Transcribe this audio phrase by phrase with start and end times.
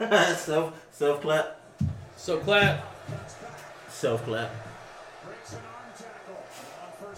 [0.36, 1.60] self self clap.
[2.16, 2.84] So clap.
[3.88, 4.50] Self clap.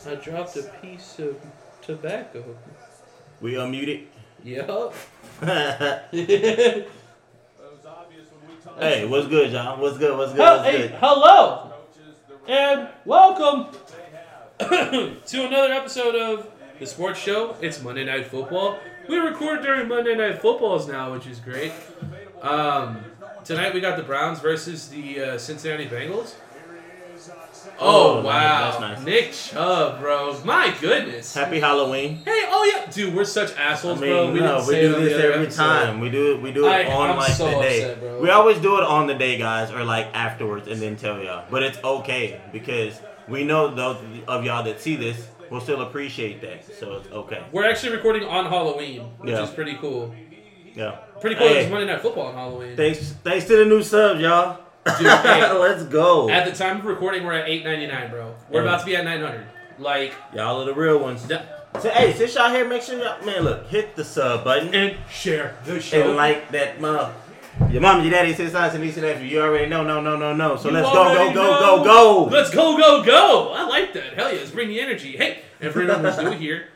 [0.05, 1.37] I dropped a piece of
[1.81, 2.45] tobacco.
[3.41, 4.07] We unmuted.
[4.45, 4.95] Yup.
[5.41, 6.87] hey,
[9.07, 9.79] what's good, John?
[9.79, 10.19] What's good?
[10.19, 10.41] What's good?
[10.41, 10.91] What's hey, good?
[11.01, 11.73] hello
[12.49, 13.73] and welcome
[14.59, 17.57] to another episode of the sports show.
[17.61, 18.79] It's Monday Night Football.
[19.09, 21.73] We record during Monday Night Footballs now, which is great.
[22.41, 22.99] Um,
[23.45, 26.35] tonight we got the Browns versus the uh, Cincinnati Bengals.
[27.79, 29.05] Oh, Oh, wow, that's nice.
[29.05, 30.37] Nick Chubb, bro!
[30.45, 31.33] My goodness.
[31.35, 32.17] Happy Halloween.
[32.25, 34.33] Hey, oh yeah, dude, we're such I assholes, mean, bro.
[34.33, 35.57] We no, we do this every episode.
[35.63, 36.01] time.
[36.01, 36.43] We do it.
[36.43, 37.93] We do it I- on I'm like so the day.
[37.93, 38.21] upset.
[38.21, 41.45] We always do it on the day, guys, or like afterwards, and then tell y'all.
[41.51, 46.41] But it's okay because we know those of y'all that see this will still appreciate
[46.41, 46.65] that.
[46.79, 47.45] So it's okay.
[47.53, 49.43] We're actually recording on Halloween, which Yeah.
[49.45, 50.15] is pretty cool.
[50.75, 50.97] Yeah.
[51.21, 51.47] Pretty cool.
[51.49, 51.61] Hey.
[51.63, 52.77] It's Monday Night Football on Halloween.
[52.77, 54.59] Thanks, thanks to the new subs, y'all.
[54.99, 55.53] Dude, hey.
[55.53, 56.29] Let's go.
[56.31, 58.35] At the time of recording, we're at eight ninety nine, bro.
[58.51, 59.47] We're about to be at nine hundred.
[59.79, 61.23] Like, Y'all are the real ones.
[61.25, 61.37] d-
[61.81, 64.97] So, hey, since y'all here, make sure y'all man look, hit the sub button and
[65.11, 66.01] share the show.
[66.09, 67.13] and like that mom.
[67.71, 69.27] Your mom, your daddy, sis, aunts, and niece and nephew.
[69.27, 70.57] You already know, no, no, no, no.
[70.57, 72.25] So You let's go, go, go, go, go.
[72.31, 73.53] Let's go, go, go!
[73.53, 74.15] I like that.
[74.15, 75.17] Hell yeah, let's bring the energy.
[75.19, 76.69] Hey, and for anyone who's new here,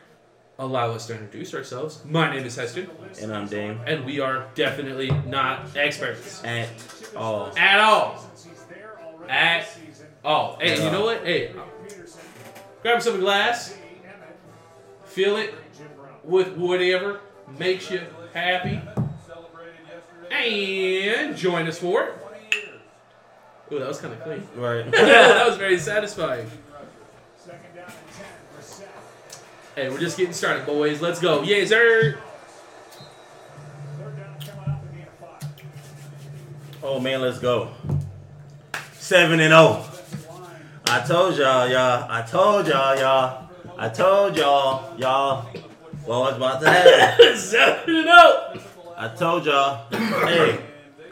[0.59, 2.03] allow us to introduce ourselves.
[2.05, 2.89] My name is Heston,
[3.21, 3.79] And I'm Dane.
[3.85, 6.69] and we are definitely not experts At
[7.15, 7.51] all.
[7.57, 8.23] at all.
[9.29, 9.67] At
[10.23, 10.57] all.
[10.59, 10.91] Hey, At you all.
[10.91, 11.23] know what?
[11.25, 11.53] Hey,
[12.81, 13.77] grab some glass,
[15.05, 15.53] fill it
[16.23, 17.19] with whatever
[17.59, 18.01] makes you
[18.33, 18.81] happy,
[20.31, 22.13] and join us for it.
[23.71, 24.47] Ooh, that was kind of clean.
[24.55, 24.89] Right.
[24.91, 26.49] that was very satisfying.
[29.77, 31.01] Hey, we're just getting started, boys.
[31.01, 31.43] Let's go.
[31.43, 32.17] Yeah, sir.
[36.81, 37.69] oh man, let's go.
[38.93, 39.87] Seven and oh.
[40.87, 42.07] I told y'all, y'all.
[42.09, 43.51] I told y'all, y'all.
[43.77, 45.43] I told y'all, y'all.
[46.05, 47.35] What was about to happen?
[47.37, 48.59] Seven and oh.
[48.97, 49.87] I told y'all.
[49.91, 49.99] Hey.
[49.99, 50.61] All right.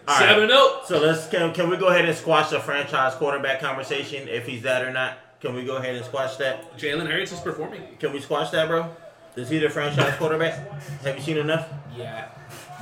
[0.07, 0.81] Seven and oh.
[0.87, 4.63] So let's can, can we go ahead and squash the franchise quarterback conversation if he's
[4.63, 5.19] that or not?
[5.45, 6.75] Can we go ahead and squash that?
[6.75, 7.83] Jalen Hurts is performing.
[7.99, 8.89] Can we squash that, bro?
[9.35, 10.81] Is he the franchise quarterback?
[11.03, 11.69] Have you seen enough?
[11.95, 12.29] Yeah.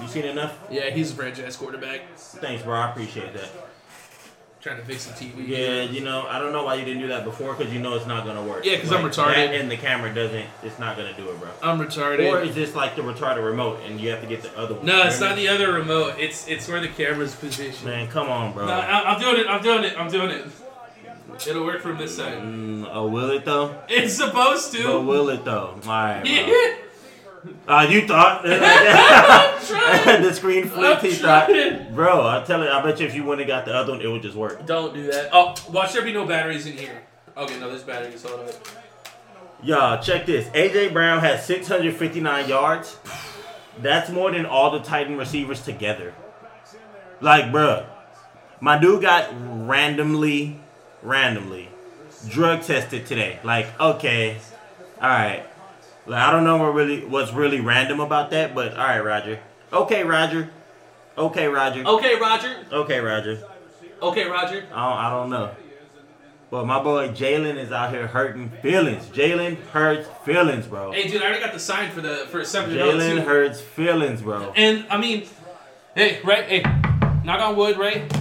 [0.01, 0.57] You seen enough?
[0.71, 2.03] Yeah, he's a franchise quarterback.
[2.15, 2.75] Thanks, bro.
[2.79, 3.49] I appreciate that.
[4.61, 5.45] Trying to fix the TV.
[5.45, 7.95] Yeah, you know, I don't know why you didn't do that before because you know
[7.95, 8.63] it's not gonna work.
[8.63, 9.33] Yeah, 'cause I'm retarded.
[9.35, 10.45] that And the camera doesn't.
[10.63, 11.49] It's not gonna do it, bro.
[11.61, 12.31] I'm retarded.
[12.31, 14.85] Or is this like the retarded remote and you have to get the other one?
[14.85, 16.15] no, it's not the other remote.
[16.17, 17.83] It's it's where the camera's positioned.
[17.89, 18.65] Man, come on, bro.
[18.67, 19.47] No, I, I'm doing it.
[19.47, 19.99] I'm doing it.
[19.99, 20.45] I'm doing it.
[21.47, 22.41] It'll work from this side.
[22.41, 23.81] Mm, oh, will it though?
[23.89, 24.83] It's supposed to.
[24.83, 25.79] But will it though?
[25.83, 26.31] All right, bro.
[26.31, 26.75] Yeah.
[27.67, 31.01] Uh, you thought the screen flipped.
[31.01, 31.49] He thought,
[31.93, 32.25] bro.
[32.25, 34.07] I tell you, I bet you if you wouldn't have got the other one, it
[34.07, 34.65] would just work.
[34.65, 35.29] Don't do that.
[35.33, 37.01] Oh, watch there be no batteries in here.
[37.35, 38.23] Okay, no, there's batteries.
[38.23, 38.49] Hold on.
[39.61, 40.47] Y'all, check this.
[40.49, 42.97] AJ Brown has 659 yards.
[43.79, 46.13] That's more than all the Titan receivers together.
[47.21, 47.85] Like, bruh,
[48.59, 49.29] my dude got
[49.67, 50.59] randomly,
[51.03, 51.69] randomly
[52.29, 53.39] drug tested today.
[53.43, 54.37] Like, okay,
[55.01, 55.45] all right.
[56.05, 59.39] Like, I don't know what really what's really random about that, but all right, Roger.
[59.71, 60.49] Okay, Roger.
[61.17, 61.85] Okay, Roger.
[61.85, 62.65] Okay, Roger.
[62.71, 63.43] Okay, Roger.
[64.01, 64.65] Okay, Roger.
[64.73, 65.55] I don't, I don't know.
[66.49, 69.05] But my boy Jalen is out here hurting feelings.
[69.07, 70.91] Jalen hurts feelings, bro.
[70.91, 74.53] Hey, dude, I already got the sign for the for seven Jalen hurts feelings, bro.
[74.55, 75.25] And I mean,
[75.95, 76.43] hey, right?
[76.45, 76.61] Hey,
[77.23, 78.11] knock on wood, right?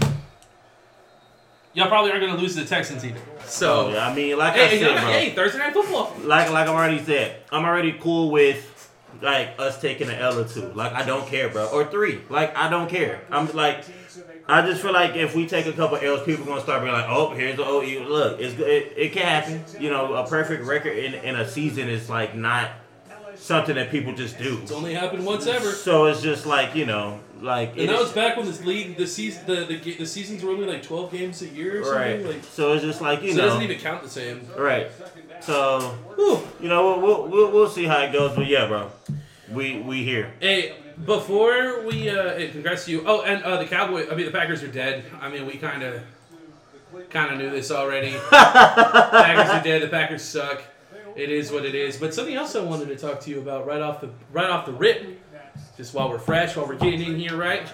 [1.74, 3.20] Y'all probably aren't gonna lose to the Texans either.
[3.46, 5.12] So, Oh, yeah, I mean, like hey, I said, bro.
[5.12, 6.14] hey, Thursday night football.
[6.22, 8.68] Like, like I'm already said, I'm already cool with
[9.22, 10.70] like us taking an L or two.
[10.74, 11.66] Like, I don't care, bro.
[11.68, 12.20] Or three.
[12.28, 13.20] Like, I don't care.
[13.30, 13.84] I'm like,
[14.48, 17.06] I just feel like if we take a couple L's, people gonna start being like,
[17.08, 18.04] oh, here's the OE.
[18.06, 18.68] Look, it's good.
[18.68, 19.64] It, it can happen.
[19.80, 22.70] You know, a perfect record in in a season is like not
[23.42, 24.58] something that people just do.
[24.62, 25.72] It's only happened once ever.
[25.72, 29.06] So it's just like you know, like And that was back when this league, the
[29.06, 32.16] season, the, the the seasons were only like twelve games a year or right.
[32.16, 32.26] something.
[32.26, 33.37] Like, so it's just like you know.
[33.37, 34.46] so it doesn't even count the same.
[34.56, 34.88] right.
[35.40, 35.81] So
[36.14, 36.46] Whew.
[36.61, 38.37] you know, we'll, we'll we'll we'll see how it goes.
[38.37, 38.90] But yeah, bro,
[39.50, 40.32] we we here.
[40.40, 43.02] Hey, before we, uh, hey, congrats to you.
[43.06, 45.05] Oh, and uh, the Cowboy, I mean, the Packers are dead.
[45.20, 46.02] I mean, we kind of,
[47.11, 48.14] kind of knew this already.
[48.31, 49.82] Packers are dead.
[49.82, 50.62] The Packers suck.
[51.17, 51.97] It is what it is.
[51.97, 54.67] But something else I wanted to talk to you about right off the right off
[54.67, 55.06] the rip,
[55.76, 57.69] just while we're fresh, while we're getting in here, right?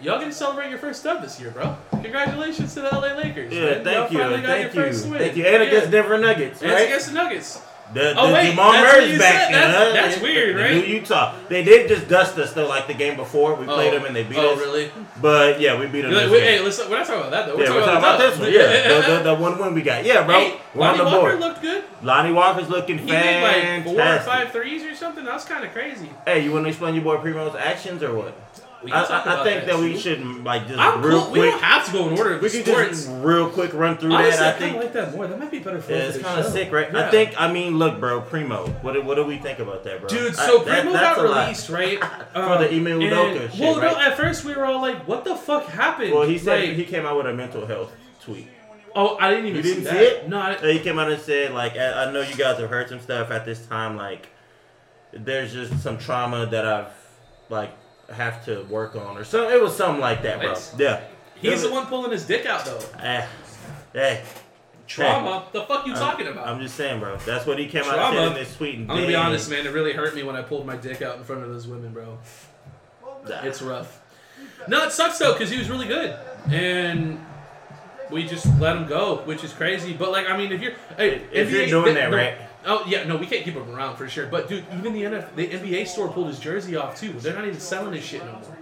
[0.00, 1.76] Y'all gonna celebrate your first dub this year, bro.
[1.90, 3.52] Congratulations to the LA Lakers.
[3.52, 3.74] Yeah, man.
[3.74, 5.18] Y'all thank you, got thank your you, first win.
[5.18, 5.44] thank you.
[5.44, 6.70] And against Denver Nuggets, right?
[6.70, 7.62] And against the Nuggets.
[7.94, 9.50] The, Oh, the wait, Jamal Murray's back.
[9.50, 9.92] That's- huh?
[9.94, 10.74] that's weird, the right?
[10.74, 11.34] New Utah.
[11.48, 13.54] They did just dust us though, like the game before.
[13.54, 13.96] We played Oh.
[13.98, 14.58] them and they beat oh, us.
[14.58, 14.90] really?
[15.22, 16.12] But yeah, we beat them.
[16.12, 17.56] Like, wait, hey, listen, we're not talking about that though.
[17.56, 18.52] We're yeah, we're talking, talking about this one.
[18.52, 20.04] Yeah, the, the, the one win we got.
[20.04, 20.38] Yeah, bro.
[20.38, 21.40] Hey, Lonnie Walker board.
[21.40, 21.84] looked good.
[22.02, 23.42] Lonnie Walker's looking He made
[23.74, 25.24] like four or five threes or something.
[25.24, 26.10] That was kind of crazy.
[26.26, 28.34] Hey, you want to explain your boy Primo's actions or what?
[28.84, 29.98] We I, I, I think that, we too.
[29.98, 31.32] should like just I'm real cool.
[31.32, 31.50] We quick.
[31.50, 34.54] don't have to go in order We can just real quick run through Honestly, that.
[34.54, 35.26] I I think like that more.
[35.26, 36.14] That might be better for yeah, us.
[36.14, 36.94] it's kind of sick, right?
[36.94, 37.34] I think.
[37.40, 38.68] I mean, look, bro, Primo.
[38.82, 40.08] What do, what do we think about that, bro?
[40.08, 41.98] Dude, I- so that- Primo got released, right?
[42.32, 44.06] For Um, the Ime Udoka and- shit, Well, no, right?
[44.12, 46.84] at first we were all like, "What the fuck happened?" Well, he said Like, he
[46.84, 47.92] came out with a mental health
[48.22, 48.46] tweet.
[48.94, 50.28] "Oh, I didn't even You see didn't that." see it?
[50.28, 52.88] No, I, He came out and said, like, I, I know you guys have heard
[52.88, 53.96] some stuff at this time.
[53.96, 54.28] Like,
[55.12, 56.92] there's just some trauma that I've
[57.48, 57.72] like
[58.12, 59.48] have to work on, or so.
[59.50, 60.50] It was something like that, bro.
[60.52, 60.74] What?
[60.78, 61.00] Yeah.
[61.40, 62.80] he's It the one pulling his dick out though.
[63.02, 63.26] Eh,
[63.92, 64.22] hey,
[64.86, 65.44] Trauma?
[65.52, 66.48] The fuck you I'm- talking about?
[66.48, 67.16] I'm just saying, bro.
[67.18, 68.34] That's what he came out and Trauma?
[68.34, 68.74] said in tweet.
[68.76, 69.66] And I'm gonna be honest, man.
[69.66, 71.92] It really hurt me when I pulled my dick out in front of those women,
[71.92, 72.18] bro.
[73.28, 73.42] nah.
[73.42, 74.00] It's rough.
[74.66, 76.16] No, it sucks though because he was really good,
[76.50, 77.24] and
[78.10, 79.92] we just let him go, which is crazy.
[79.92, 82.38] But like, I mean, if you're hey, If you're NBA doing that, right?
[82.68, 84.26] Oh yeah, no, we can't keep him around for sure.
[84.26, 85.02] But dude, even the
[85.34, 87.14] the NBA store pulled his jersey off too.
[87.20, 88.57] They're not even selling this shit no more.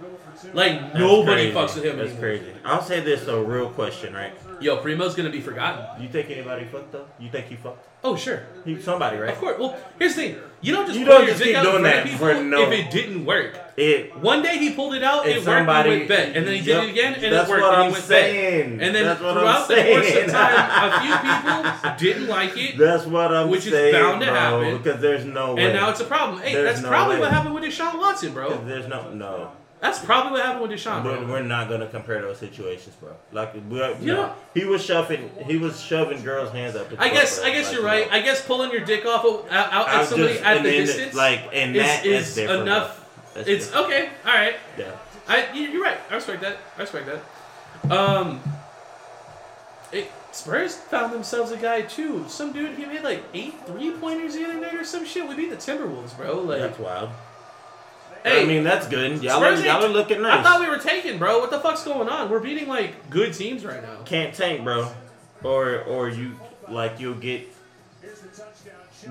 [0.53, 1.57] Like That's nobody crazy.
[1.57, 2.21] fucks with him That's anymore.
[2.21, 2.51] crazy.
[2.65, 4.33] I'll say this though, real question, right?
[4.59, 6.01] Yo, Primo's gonna be forgotten.
[6.01, 7.05] You think anybody fucked though?
[7.19, 7.85] You think he fucked?
[8.03, 9.31] Oh sure, He somebody, right?
[9.31, 9.59] of course.
[9.59, 12.61] Well, here's the thing: you don't just You don't just keep doing that for no-
[12.63, 13.55] if it didn't work.
[13.75, 14.15] It.
[14.17, 16.53] One day he pulled it out, And it somebody- worked, he went bet, and then
[16.55, 16.65] he Yep.
[16.81, 18.79] did it again, and it worked, and he went saying.
[18.81, 23.05] And then That's throughout the course of time, a few people didn't like it, That's
[23.05, 23.49] what I'm saying.
[23.51, 24.77] Which is saying, bound to bro, happen.
[24.77, 25.63] Because there's no way.
[25.65, 26.41] and now it's a problem.
[26.41, 27.21] Hey, There's that's no probably way.
[27.21, 28.57] what happened with Deshaun Watson, bro.
[28.65, 29.51] There's no no.
[29.79, 31.27] That's probably what happened with Deshaun, We're, bro.
[31.27, 33.11] we're not gonna compare those situations, bro.
[33.31, 34.15] Like we're, You no.
[34.15, 36.87] know- he was shoving he was shoving girls' hands up.
[36.97, 37.39] I guess.
[37.39, 38.09] I guess Like, you're you right.
[38.11, 38.17] know.
[38.17, 41.13] I guess pulling your dick off of- out, out at somebody just- at the distance
[41.13, 42.73] like and is, that is is different, bro.
[42.75, 43.05] enough.
[43.35, 43.85] It's different.
[43.85, 44.09] okay.
[44.25, 44.55] All right.
[44.79, 44.91] Yeah.
[45.27, 45.99] I you- you're right.
[46.09, 46.57] I respect that.
[46.77, 47.91] I respect that.
[47.95, 48.41] Um,
[49.91, 52.25] it, Spurs found themselves a guy too.
[52.27, 55.27] Some dude he made like eight three pointers the other night or some shit.
[55.27, 56.39] We beat the Timberwolves, bro.
[56.39, 57.09] Like, That's wild.
[58.27, 59.23] Hey, I mean, that's good.
[59.23, 61.39] Y'all are, y'all are looking I thought we were taking, bro.
[61.39, 62.29] What the fuck's going on?
[62.29, 63.97] We're beating like good teams right now.
[64.05, 64.91] Can't tank, bro.
[65.43, 67.47] Or or you like you'll get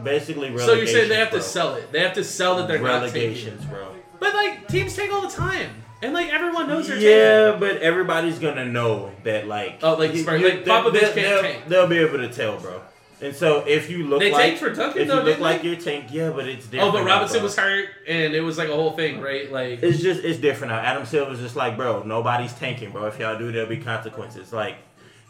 [0.03, 1.93] basically So you're saying they relegations, have to sell it?
[1.93, 3.21] They have to sell that they're not taking.
[3.23, 3.95] relegations, bro.
[4.19, 5.71] But like teams take all the time,
[6.03, 10.21] and like everyone knows they're Yeah, but everybody's gonna know that, like, Oh, like you-
[10.21, 11.63] you- like Popovich can't they'll, tank.
[11.69, 12.81] They'll be able to tell, bro.
[13.21, 15.69] And so if you look They like for Duncan, if though, you look like they?
[15.69, 16.95] you're tanked, yeah, but it's different.
[16.95, 19.51] Oh, but Robinson was hurt, and it was like a whole thing, right?
[19.51, 20.81] Like It's just it's different now.
[20.81, 23.07] Adam Silver's just like, bro, nobody's tanking, bro.
[23.07, 24.53] If y'all do, there'll be consequences.
[24.53, 24.77] Like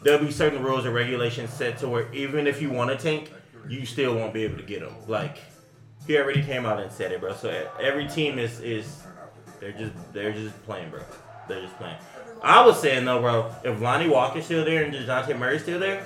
[0.03, 3.31] there'll be certain rules and regulations set to where even if you want to tank,
[3.69, 4.93] you still won't be able to get them.
[5.07, 5.37] Like
[6.05, 7.35] he already came out and said it, bro.
[7.35, 9.01] So every team is is
[9.61, 11.01] they're just they're just playing, bro.
[11.47, 11.95] They're just playing.
[12.43, 16.05] I was saying though, bro, if Lonnie Walker's still there and Dejounte Murray's still there.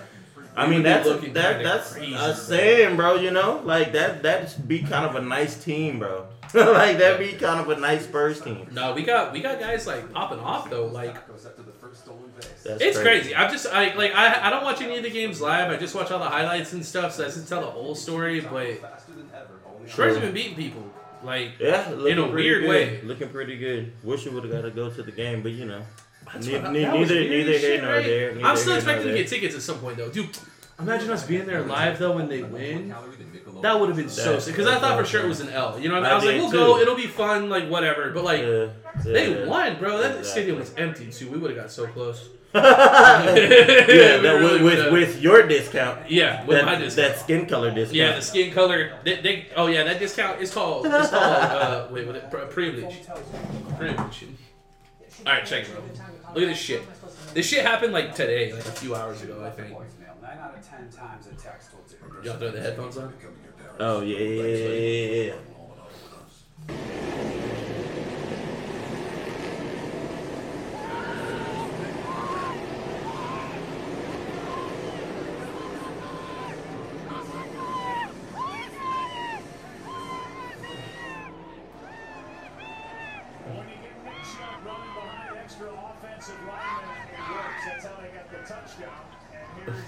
[0.55, 2.33] I mean that's that that's crazy, I'm bro.
[2.33, 3.15] saying, bro.
[3.15, 6.27] You know, like that that'd be kind of a nice team, bro.
[6.53, 8.67] like that'd be kind of a nice Spurs team.
[8.71, 10.87] no, we got we got guys like popping off though.
[10.87, 11.15] Like
[12.65, 13.35] That's it's crazy.
[13.35, 15.71] I'm just I like I I don't watch any of the games live.
[15.71, 18.41] I just watch all the highlights and stuff, so I can tell the whole story.
[18.41, 18.79] But
[19.87, 20.83] Spurs have been beating people.
[21.23, 22.69] Like Yeah, looking a weird good.
[22.69, 23.01] way.
[23.03, 23.93] Looking pretty good.
[24.03, 25.83] Wish you would have got to go to the game, but you know,
[26.39, 28.05] Ne- what- ne- neither neither here nor right?
[28.05, 28.31] there.
[28.43, 29.17] I'm still here nor expecting to there.
[29.17, 30.29] get tickets at some point though, dude.
[30.79, 32.93] Imagine us being there live though when they win.
[33.61, 35.49] That would have been so That's- sick because I thought for sure it was an
[35.49, 35.77] L.
[35.79, 36.09] You know, what I, mean?
[36.09, 36.57] I I was like, did we'll too.
[36.57, 38.09] go, it'll be fun, like whatever.
[38.11, 38.67] But like, Yeah,
[39.03, 39.45] they yeah.
[39.45, 39.97] won, bro.
[39.99, 40.31] That Exactly.
[40.31, 41.29] stadium was empty too.
[41.29, 42.29] We would have got so close.
[42.53, 44.91] yeah, that, really with, with, would've.
[44.93, 46.09] with your discount.
[46.09, 47.13] Yeah, with that, my discount.
[47.13, 47.95] that skin color discount.
[47.95, 48.93] Yeah, the skin color.
[49.05, 50.85] They, they, oh yeah, that discount is called.
[50.87, 51.23] It's called.
[51.23, 52.15] Uh, wait, what?
[52.15, 52.95] it- pri- Privilege.
[53.77, 54.25] Privilege.
[55.25, 55.81] All right, check it, bro.
[56.33, 56.81] Look at this shit.
[57.33, 59.69] This shit happened like today, like a few hours ago, I think.
[60.21, 62.23] Nine out of ten times a text will.
[62.23, 63.13] Y'all throw the headphones on.
[63.79, 65.33] Oh yeah, yeah, yeah, yeah,
[66.69, 67.37] yeah.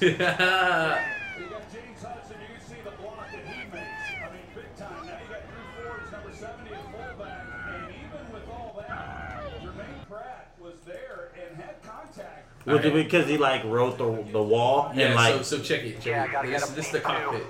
[0.20, 1.00] yeah.
[1.72, 2.36] James Hudson.
[2.42, 3.88] You see the block that he makes.
[4.20, 5.08] I mean, big time.
[5.08, 7.38] Now you got number 70 at.
[7.74, 12.50] And even with all that, Pratt was there and had contact.
[12.66, 14.92] It because he like wrote the, the wall?
[14.94, 16.02] Yeah, and, like, so, so check it.
[16.02, 17.46] Check yeah, gotta this, this is the cockpit.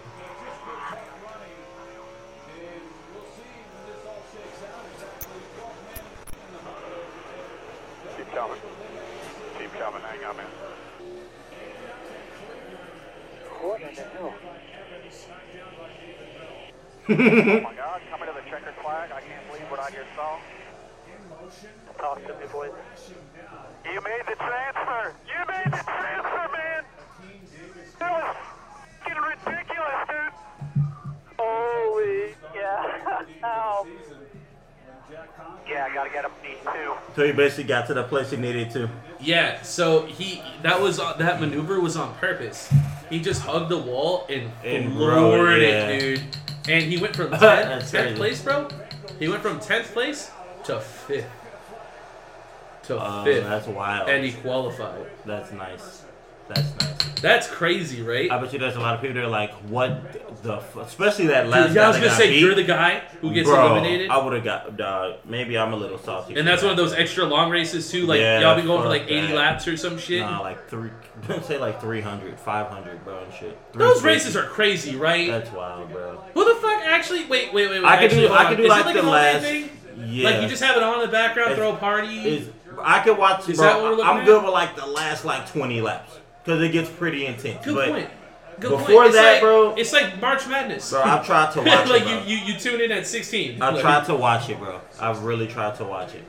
[8.16, 8.63] Keep coming.
[17.10, 18.02] Oh my God!
[18.10, 19.12] Coming to the checkered flag.
[19.12, 20.40] I can't believe what I just saw.
[21.98, 22.72] Talk to me, boys.
[23.86, 25.14] You made the transfer.
[25.28, 26.84] You made the transfer, man.
[28.00, 28.36] That was
[29.04, 30.86] fucking ridiculous, dude.
[31.38, 33.22] Holy yeah.
[33.44, 33.88] Ow.
[35.70, 36.94] Yeah, I gotta get him knee too.
[37.16, 38.90] So he basically got to the place he needed to.
[39.20, 42.72] Yeah, so he that was uh, that maneuver was on purpose.
[43.10, 46.00] He just hugged the wall and, And floored rode it, it, yeah.
[46.00, 46.38] dude.
[46.68, 48.16] And he went from 10th, That's 10th crazy.
[48.16, 48.68] place, bro.
[49.20, 50.32] He went from 10th place
[50.66, 50.74] to
[51.08, 51.26] 5th.
[52.84, 53.44] To Uh, 5th.
[53.44, 54.10] that's wild.
[54.10, 55.06] and he qualified.
[55.26, 56.04] That's nice.
[56.50, 57.20] That's nice.
[57.22, 58.30] That's crazy, right?
[58.32, 60.02] I bet you there's a lot of people that are like, what
[60.44, 60.76] the, f-?
[60.78, 61.68] especially that last.
[61.68, 62.40] Dude, yeah, I was gonna say beat.
[62.40, 64.10] you're the guy who gets Bro, eliminated.
[64.12, 65.16] I would have got dog.
[65.26, 66.36] Maybe I'm a little salty.
[66.38, 66.68] and that's that.
[66.68, 68.06] one of those extra long races too.
[68.06, 69.36] Like Yeah, y'all be going for like 80 that.
[69.36, 70.22] laps or some shit.
[70.22, 70.92] Nah, like three.
[71.28, 73.58] Don't say like 300, 500, bro, and shit.
[73.74, 74.08] Those 350.
[74.08, 75.28] races are crazy, right?
[75.30, 76.22] That's wild, bro.
[76.34, 77.26] Who the fuck actually?
[77.26, 77.82] Wait, wait, wait.
[77.82, 78.34] wait I could actually, do.
[78.34, 79.42] I could do like, like the last.
[79.44, 79.70] thing?
[80.06, 80.30] Yeah.
[80.30, 82.52] Like you just have it on in the background, It's- throw a party.
[82.82, 83.48] I could watch.
[83.48, 84.26] Is bro, that what we're looking I'm at?
[84.26, 87.64] good with like the last like 20 laps because it gets pretty intense.
[87.64, 88.10] Good but, point.
[88.60, 90.92] Good before that, like, bro- it's like March Madness.
[90.92, 92.06] Bro, I've tried to watch like it.
[92.06, 92.24] Bro.
[92.26, 93.62] you, you, you tune in at 16.
[93.62, 94.80] I Like, tried to watch it, bro.
[95.00, 96.24] I've really tried to watch it.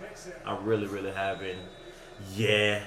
[0.47, 1.59] I really, really have been.
[2.35, 2.83] Yeah.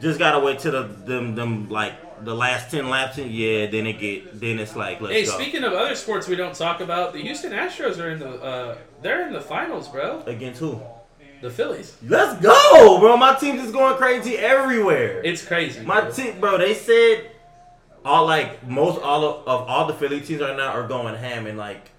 [0.00, 3.86] Just gotta wait till the them them like the last ten laps and yeah, then
[3.86, 5.30] it get then it's like let's Hey, go.
[5.30, 8.76] speaking of other sports we don't talk about, the Houston Astros are in the uh,
[9.00, 10.22] they're in the finals, bro.
[10.26, 10.80] Against who?
[11.40, 11.96] The Phillies.
[12.06, 13.16] Let's go, bro.
[13.16, 15.20] My team's just going crazy everywhere.
[15.24, 15.80] It's crazy.
[15.84, 16.10] My bro.
[16.12, 16.58] team, bro.
[16.58, 17.31] They said
[18.04, 21.46] all like most all of, of all the Philly teams right now are going ham
[21.46, 21.90] in like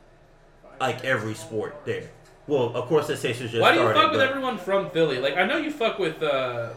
[0.80, 2.10] like every sport there.
[2.48, 4.90] Well, of course the Sixers just Why do you started, fuck with but- everyone from
[4.90, 5.20] Philly?
[5.20, 6.70] Like I know you fuck with uh,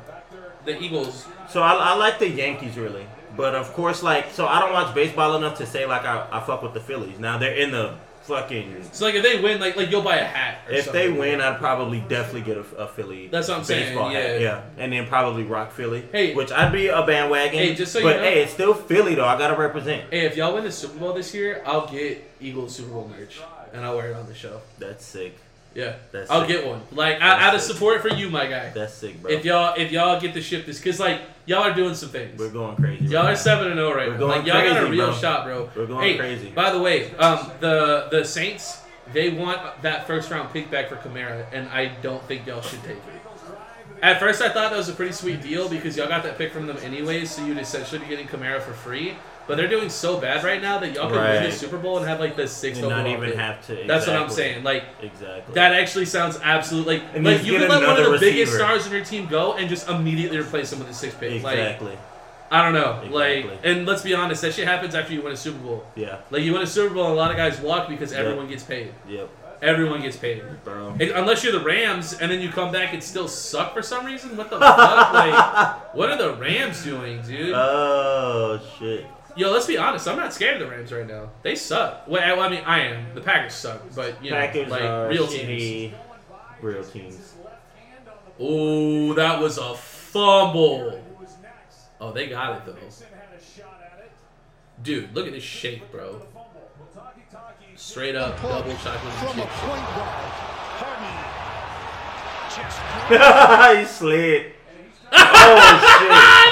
[0.65, 1.27] the Eagles.
[1.49, 3.07] So I, I like the Yankees really,
[3.37, 6.41] but of course like so I don't watch baseball enough to say like I, I
[6.41, 7.19] fuck with the Phillies.
[7.19, 7.95] Now they're in the
[8.27, 8.85] fucking.
[8.93, 10.59] So like if they win, like like you'll buy a hat.
[10.69, 13.29] Or If they win, I'd probably definitely get a, a Philly.
[13.29, 14.41] That's what I'm saying, baseball hat.
[14.41, 14.47] yeah.
[14.47, 16.05] yeah, and then probably rock Philly.
[16.13, 16.35] Hey.
[16.35, 17.59] which I'd be a bandwagon.
[17.59, 19.27] Hey, just so you but know- hey, it's still Philly though.
[19.27, 20.11] I gotta represent.
[20.11, 23.41] Hey, if y'all win the Super Bowl this year, I'll get Eagles Super Bowl merch
[23.73, 24.61] and I'll wear it on the show.
[24.79, 25.37] That's sick.
[25.77, 26.49] Yeah, That's I'll sick.
[26.49, 26.81] get one.
[26.91, 27.73] Like That's out of sick.
[27.75, 28.71] support for you, my guy.
[28.71, 29.31] That's sick, bro.
[29.31, 32.39] If y'all if y'all get to ship this, cause like y'all are doing some things.
[32.39, 33.05] We're going crazy.
[33.07, 34.19] Y'all right are seven and zero right We're now.
[34.21, 35.15] going Like y'all got a real bro.
[35.17, 35.69] shot, bro.
[35.77, 36.51] We're going hey, crazy.
[36.51, 38.81] By the way, um, the the Saints
[39.13, 42.83] they want that first round pick back for Kamara, and I don't think y'all should
[42.83, 43.03] take it.
[44.03, 46.53] At first, I thought that was a pretty sweet deal because y'all got that pick
[46.53, 49.15] from them anyways, so you'd essentially be getting Kamara for free.
[49.47, 52.07] But they're doing so bad right now that y'all could win the Super Bowl and
[52.07, 53.39] have like the sixth And not overall even pick.
[53.39, 53.85] have to.
[53.87, 54.65] That's what I'm saying.
[54.65, 55.55] Like Exactly.
[55.55, 56.87] that actually sounds absolute.
[56.87, 59.05] Like And like you get could let one of the another biggest stars in your
[59.05, 61.43] team go and just immediately replace him with the sixth pick.
[61.43, 61.97] Like exactly.
[62.51, 63.03] I don't know.
[63.11, 65.85] Like, and let's be honest, that shit happens after you win a Super Bowl.
[65.97, 66.19] yeah.
[66.31, 68.21] Like, you win a Super Bowl, and a lot of guys walk because Yep.
[68.25, 68.93] everyone gets paid.
[69.09, 69.29] Yep.
[69.63, 70.45] Everyone gets paid.
[70.63, 70.95] Bro.
[71.01, 74.07] It- unless you're the Rams, and then you come back and still suck for some
[74.07, 74.37] reason.
[74.37, 75.13] What the fuck?
[75.13, 77.53] Like, what are the Rams doing, dude?
[77.53, 79.07] Oh shit.
[79.37, 80.09] Yo, let's be honest.
[80.09, 81.31] I'm not scared of the Rams right now.
[81.43, 82.09] They suck.
[82.09, 83.15] Well, I, mean, I am.
[83.15, 85.47] The Packers suck, but you know, Packers like are real shitty.
[85.59, 85.95] teams.
[86.63, 87.35] Real teams.
[88.41, 91.03] Oh, that was a fumble.
[92.01, 92.77] Oh, they got it though.
[94.83, 96.23] Dude, look at this shake, bro.
[97.75, 100.33] Straight up double chocolate From a point guard.
[100.81, 101.37] Harden.
[102.57, 104.56] Just he slid.
[105.19, 106.11] Oh shit.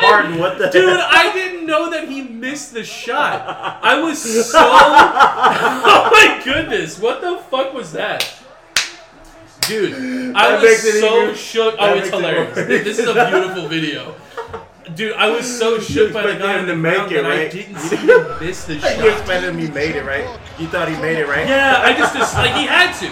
[0.08, 1.06] Harden, what the Dude, hell?
[1.10, 3.78] I didn't know that he missed the shot.
[3.82, 4.58] I was so.
[4.62, 8.30] oh my goodness, what the fuck was that?
[9.66, 11.74] Dude, I That was so even- shook.
[11.78, 12.54] Oh, it's it hilarious.
[12.54, 14.14] This is a beautiful video.
[14.94, 17.48] Dude, I was so shook by the guy in the to make it, that I
[17.48, 19.06] didn't see him miss the You shot.
[19.06, 20.28] expected him he made it, right?
[20.58, 21.48] You thought he made it, right?
[21.48, 23.08] Yeah, I just, just like he had to.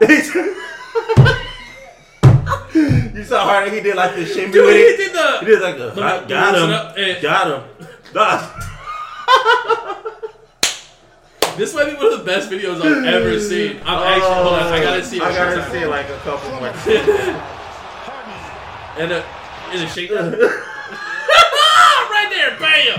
[3.14, 4.96] you saw Harden, he did like the shimmy Dude, with he it.
[4.96, 7.22] did He did like a, Let me- I let me got him.
[7.22, 7.62] Got him.
[8.12, 8.66] Got
[11.56, 13.80] This might be one of the best videos I've ever seen.
[13.84, 15.22] I'm actually hold on, I gotta oh, see it.
[15.22, 15.70] I gotta time.
[15.72, 16.72] see like a couple more.
[18.98, 19.24] And a
[19.72, 20.32] in a shakedown.
[20.32, 22.98] right there, bam!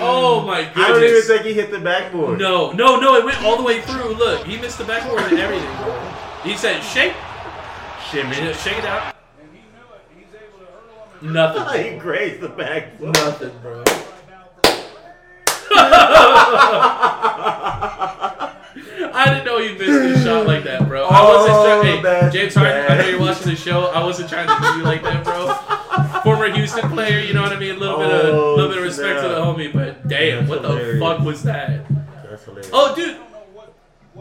[0.00, 0.76] Oh my goodness.
[0.76, 2.38] I don't even think he hit the backboard.
[2.38, 4.14] No, no, no, it went all the way through.
[4.14, 5.68] Look, he missed the backboard and everything.
[6.44, 7.14] He said, shake,
[8.10, 8.56] Shit.
[8.56, 9.16] Shake it out.
[11.22, 11.92] Nothing.
[11.94, 13.00] he grazed the back.
[13.00, 13.82] Nothing, bro.
[19.18, 21.06] I didn't know you missed a shot like that, bro.
[21.06, 22.02] I wasn't oh, trying.
[22.02, 23.86] Hey, James Harden, I know you're watching the show.
[23.86, 25.54] I wasn't trying to do you like that, bro.
[26.22, 27.74] Former Houston player, you know what I mean.
[27.74, 30.50] A little bit of, oh, little bit of respect to the homie, but damn, That's
[30.50, 30.94] what hilarious.
[30.94, 31.86] the fuck was that?
[32.28, 32.70] That's hilarious.
[32.72, 33.16] Oh, dude,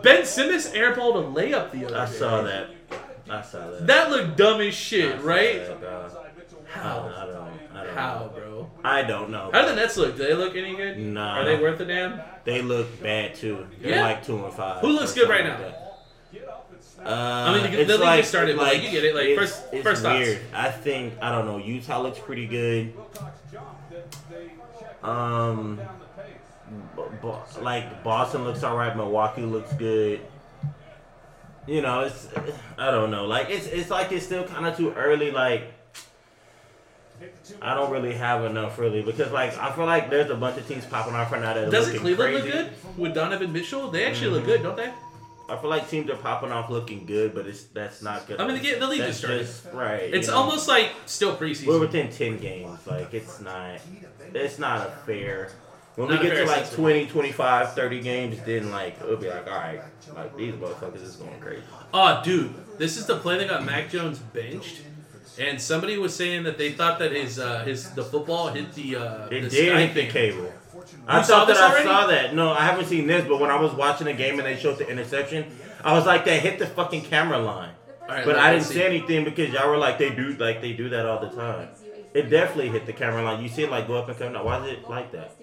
[0.01, 2.11] Ben Simmons airballed a layup the other I day.
[2.11, 2.69] saw that.
[3.29, 3.87] I saw that.
[3.87, 5.59] That looked dumb as I shit, saw right?
[5.67, 6.11] that, dog.
[6.15, 6.99] I How?
[6.99, 7.37] don't, I don't,
[7.75, 8.31] I don't How, know.
[8.35, 8.71] bro?
[8.83, 9.49] I don't know.
[9.53, 10.17] How do the Nets look?
[10.17, 10.97] Do they look any good?
[10.99, 11.39] Nah.
[11.39, 12.19] Are they worth a damn?
[12.43, 13.65] They look bad too.
[13.81, 14.01] They're Yeah.
[14.03, 14.81] like two and five.
[14.81, 15.57] Who looks good right now?
[15.59, 15.75] like.
[17.05, 19.13] Uh, I mean, the- it's the league like, just started, but, like, you get it,
[19.13, 20.29] like, it's- first- it's first thoughts.
[20.55, 21.57] I think I don't know.
[21.57, 22.93] Utah looks pretty good.
[25.03, 25.79] Um,
[26.95, 28.95] b- b- like Boston looks all right.
[28.95, 30.21] Milwaukee looks good.
[31.67, 32.27] You know, it's
[32.77, 33.25] I don't know.
[33.25, 35.31] Like it's it's like it's still kind of too early.
[35.31, 35.71] Like
[37.61, 40.67] I don't really have enough really because like I feel like there's a bunch of
[40.67, 42.57] teams popping off right now that Doesn't Cleveland crazy.
[42.57, 43.89] look good with Donovan Mitchell?
[43.89, 44.35] They actually Mm-hmm.
[44.35, 44.91] look good, don't they?
[45.47, 48.41] I feel like teams are popping off looking good, but it's that's not good.
[48.41, 49.77] I mean, the the league That's just started.
[49.77, 50.13] right.
[50.13, 50.39] It's you know?
[50.39, 51.67] almost like still preseason.
[51.67, 52.79] we're within ten games.
[52.85, 53.79] Like it's not.
[54.33, 55.49] It's not a fair.
[55.95, 57.07] When Not we get to like assessment.
[57.07, 59.81] 20, 25, 30 games, then like it'll be like, all right,
[60.13, 61.63] like these motherfuckers is going crazy.
[61.93, 64.81] Oh, dude, this is the play that got Mac Jones benched,
[65.39, 68.97] and somebody was saying that they thought that his uh, his the football hit the
[68.97, 70.51] uh, It the did hit the cable.
[71.07, 71.85] I saw thought that I already?
[71.85, 72.35] saw that.
[72.35, 74.77] No, I haven't seen this, but when I was watching the game and they showed
[74.77, 75.45] the interception,
[75.83, 77.71] I was like, that hit the fucking camera line.
[78.07, 78.75] Right, But I didn't see.
[78.75, 81.69] say anything because y'all were like they do like they do that all the time.
[82.13, 83.41] It definitely hit the camera line.
[83.41, 84.45] You see it like go up and come down.
[84.45, 85.35] Why is it like that,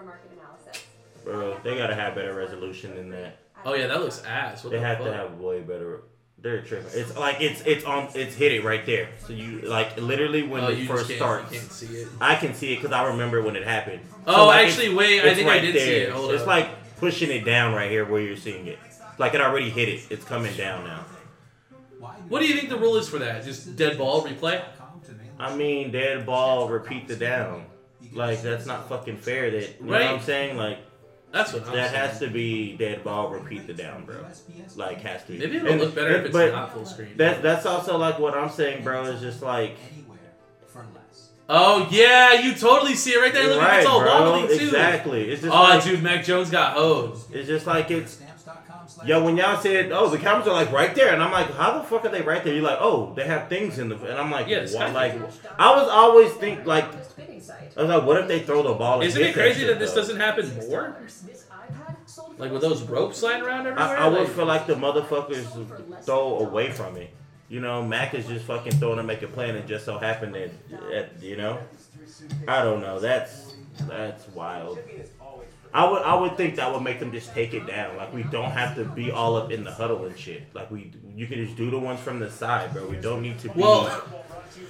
[0.00, 0.84] Estate agents for market analysis.
[1.24, 1.60] bro?
[1.64, 3.38] They gotta have better resolution than that.
[3.64, 4.64] Oh yeah, that looks ass.
[4.64, 5.06] What They the have fuck?
[5.08, 6.02] to have way better.
[6.40, 6.90] They're tripping.
[6.94, 9.08] It's like it's it's on it's hit it right there.
[9.26, 11.50] So you like literally when oh, it you first can't, starts.
[11.50, 12.08] can't see it.
[12.20, 14.00] I can see it because I remember when it happened.
[14.26, 16.12] Oh, like, actually, wait, I it's think I did see it.
[16.12, 16.46] Hold it's up.
[16.46, 18.78] like pushing it down right here where you're seeing it.
[19.18, 20.02] Like it already hit it.
[20.10, 21.04] It's coming down now.
[22.28, 23.44] What do you think the rule is for that?
[23.44, 24.62] Just dead ball replay?
[25.40, 27.66] I mean, dead ball, repeat the down.
[28.12, 29.50] Like that's not fucking fair.
[29.50, 30.56] That you know what I'm saying?
[30.56, 30.78] Like
[31.32, 32.08] That's what I'm that saying.
[32.08, 34.24] has to be dead ball, repeat the down, bro.
[34.76, 35.38] Like has to be.
[35.38, 37.16] Maybe it'll And- look better if it's but not full screen.
[37.16, 39.04] That that's also like what I'm saying, bro.
[39.04, 39.76] Is just like
[41.48, 43.48] oh yeah, you totally see it right there.
[43.48, 44.40] Look, right, it's all bro.
[44.40, 44.64] wobbly too.
[44.66, 45.30] Exactly.
[45.30, 47.16] It's just Oh, like, dude, Mac Jones got hoed.
[47.32, 48.20] It's just like it's.
[49.04, 51.78] Yo, when y'all said, "Oh, the cameras are like right there," and I'm like, "How
[51.78, 54.18] the fuck are they right there?" You're like, "Oh, they have things in the," and
[54.18, 55.14] I'm like, Yeah, "What?" Like.
[55.58, 56.84] I was always think like.
[57.76, 60.00] I was like, "What if they throw the ball?" Isn't it crazy that this though?
[60.00, 60.96] doesn't happen more?
[61.00, 63.96] This iPad sold Like with those ropes lying around everywhere?
[63.98, 67.10] I, I would Like- feel like the motherfuckers throw away from it.
[67.48, 70.34] You know, Mac is just fucking throwing to make a plan, and just so happened
[70.34, 70.50] that,
[70.90, 71.58] that you know,
[72.46, 72.98] I don't know.
[72.98, 73.54] That's
[73.88, 74.78] that's wild.
[75.74, 77.96] I would I would think that would make them just take it down.
[77.96, 80.42] Like we don't have to be all up in the huddle and shit.
[80.54, 82.86] Like we you can just do the ones from the side, bro.
[82.88, 84.02] We don't need to be Well,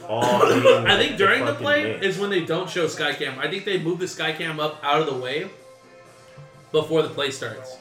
[0.08, 0.24] all.
[0.87, 2.04] I think during the fucking play mix.
[2.06, 3.38] is when they don't show Skycam.
[3.38, 5.48] I think they move the Skycam up out of the way
[6.72, 7.76] before the play starts.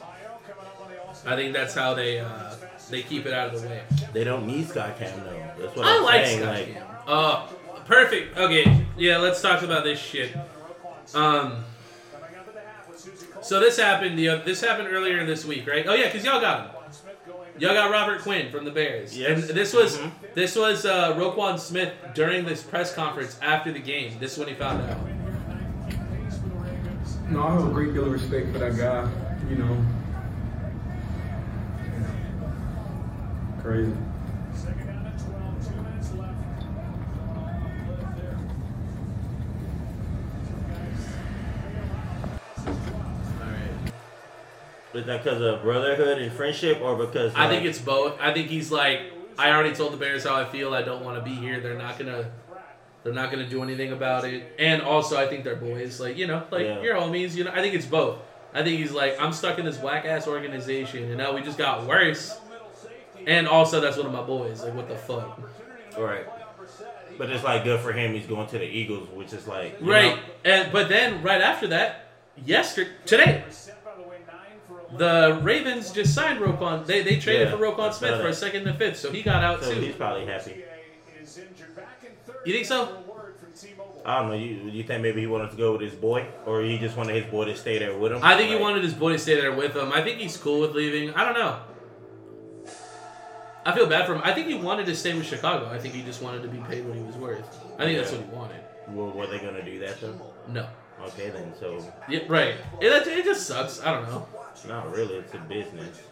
[1.26, 2.54] I think that's how they uh,
[2.90, 3.82] they keep it out of the way.
[4.12, 5.50] they don't need Skycam though.
[5.64, 6.40] That's what I I'm like saying.
[6.42, 6.74] Skycam.
[6.76, 7.46] Like Uh,
[7.84, 8.38] perfect.
[8.38, 10.36] Okay, yeah, let's talk about this shit.
[11.14, 11.64] Um,
[13.42, 14.18] so this happened.
[14.18, 15.86] The this happened earlier this week, right?
[15.86, 16.74] Oh yeah, cause y'all got him.
[17.58, 19.16] Y'all got Robert Quinn from the Bears.
[19.18, 19.48] Yes.
[19.48, 20.10] And this was Mhm.
[20.34, 24.12] this was uh, Roquan Smith during this press conference after the game.
[24.20, 24.98] This is when he found out.
[27.30, 29.08] No, I have a great deal of respect for that guy.
[29.50, 29.84] You know,
[33.62, 33.92] crazy.
[44.94, 48.18] Is that because of brotherhood and friendship, or because I think it's both.
[48.20, 49.00] I think he's like,
[49.38, 50.74] I already told the Bears how I feel.
[50.74, 51.60] I don't want to be here.
[51.60, 52.30] They're not gonna,
[53.04, 54.52] they're not gonna do anything about it.
[54.58, 56.00] And also, I think they're boys.
[56.00, 56.80] Like you know, like Yeah.
[56.82, 57.34] your homies.
[57.36, 58.18] You know, I think it's both.
[58.54, 61.58] I think he's like, I'm stuck in this whack ass organization, and now we just
[61.58, 62.36] got worse.
[63.26, 64.62] And also, that's one of my boys.
[64.62, 65.38] Like, what the fuck?
[65.98, 66.24] right.
[67.18, 68.14] But it's like good for him.
[68.14, 70.16] He's going to the Eagles, which is like Right.
[70.16, 72.10] know, And but then right after that,
[72.46, 73.44] yesterday, today,
[74.96, 76.86] the Ravens just signed Roquan.
[76.86, 79.44] They they traded Yeah, for Roquan Smith for a second and fifth, so he got
[79.44, 79.80] out so too.
[79.80, 80.64] he's probably happy.
[82.44, 83.04] You think so?
[84.04, 84.34] I don't know.
[84.34, 87.22] You you think maybe he wanted to go with his boy, or he just wanted
[87.22, 88.20] his boy to stay there with him?
[88.22, 89.92] I think he wanted his boy to stay there with him.
[89.92, 91.12] I think he's cool with leaving.
[91.14, 91.60] I don't know.
[93.66, 94.22] I feel bad for him.
[94.24, 95.68] I think he wanted to stay with Chicago.
[95.70, 97.44] I think he just wanted to be paid what he was worth.
[97.78, 98.60] I think that's what he wanted.
[98.88, 100.18] Well, were they gonna do that though?
[100.48, 100.66] No.
[101.08, 101.52] Okay then.
[101.60, 102.54] So Yeah, right.
[102.80, 103.82] It, it just sucks.
[103.82, 104.26] I don't know.
[104.66, 105.16] Not really.
[105.16, 106.02] It's a business.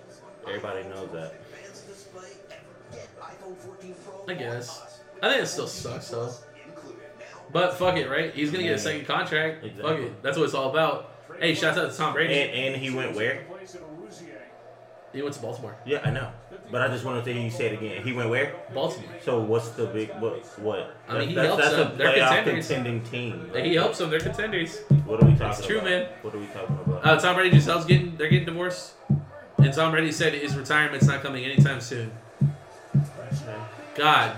[0.47, 1.35] Everybody knows that.
[4.29, 5.01] I guess.
[5.23, 6.33] I think it still sucks though.
[7.53, 8.35] But fuck it, right?
[8.35, 9.65] He's gonna get a second contract.
[9.81, 10.23] Fuck it.
[10.23, 11.13] That's what it's all about.
[11.41, 12.35] Hey, shouts out to Tom Brady.
[12.35, 13.45] And and he went where?
[15.13, 15.77] he went to Baltimore.
[15.87, 16.31] Yeah, I know.
[16.71, 18.03] But I just want to hear you say it again.
[18.03, 18.55] He went where?
[18.75, 19.09] Baltimore.
[19.23, 20.45] So what's the big what?
[20.59, 20.97] What?
[21.09, 21.93] I mean, he that's, helps that's them.
[21.93, 22.67] a They're contenders.
[22.67, 23.51] contending team.
[23.55, 24.11] He helps them.
[24.11, 24.79] They're contenders.
[25.05, 25.59] What are we talking about?
[25.59, 25.91] It's true, about?
[25.91, 26.09] man.
[26.23, 27.07] What are we talking about?
[27.07, 28.95] Uh, Tom Brady and Gisele's getting they're getting divorced,
[29.59, 32.11] and Tom Brady said his retirement's not coming anytime soon.
[33.95, 34.37] God.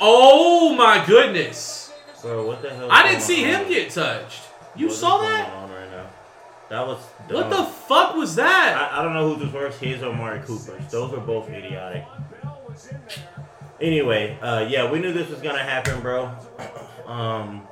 [0.00, 1.92] Oh my goodness!
[2.22, 2.88] Bro, what the hell?
[2.90, 4.42] I didn't see him get touched.
[4.74, 5.50] You What saw that?
[6.72, 6.86] On right now?
[6.86, 6.98] That was
[7.30, 8.92] What the fuck was that?
[8.92, 10.90] I, I don't know who was worse, his or Amari Cooper's.
[10.90, 12.04] Those were both idiotic.
[13.80, 16.30] Anyway, uh, yeah, we knew this was gonna happen, bro.
[17.06, 17.62] Um,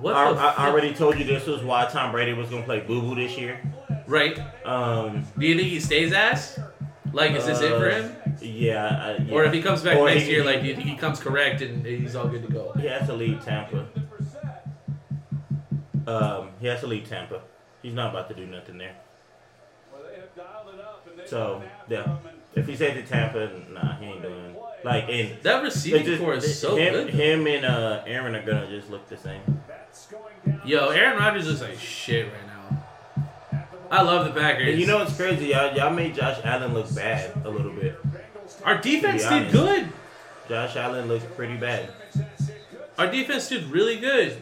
[0.00, 0.54] What I, I.
[0.64, 3.36] I already told you this was why Tom Brady was gonna play Boo Boo this
[3.36, 3.60] year.
[4.06, 4.38] Right?
[4.64, 6.58] Um, Do you think he stays ass?
[7.12, 8.16] Like, is this it for uh, him?
[8.40, 9.34] Yeah, I, yeah.
[9.34, 11.18] Or if he comes back Or next he- year, like, do you think he comes
[11.18, 12.72] correct and he's all good to go?
[12.78, 13.86] he has to leave Tampa.
[16.06, 17.40] Um, he has to leave Tampa.
[17.86, 18.96] He's not about to do nothing there.
[21.26, 22.16] So yeah,
[22.56, 24.56] if he stays at Tampa, nah, he ain't doing.
[24.82, 27.10] Like and That It receiving just- core is so him, good.
[27.10, 29.40] him and uh, Aaron are gonna just look the same.
[30.64, 33.62] Yo, Aaron Rodgers is like shit right now.
[33.88, 34.66] I love the Packers.
[34.70, 35.46] And you know what's crazy?
[35.46, 38.00] Y'all, y'all made Josh Allen look bad a little bit.
[38.64, 39.92] our defense did good.
[40.48, 41.88] Josh Allen looks pretty bad.
[42.98, 44.36] Our defense did really good.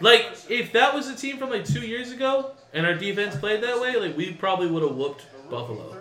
[0.00, 3.62] Like, if that was a team from like two years ago and our defense played
[3.62, 5.96] that way, like we probably would have whooped Buffalo.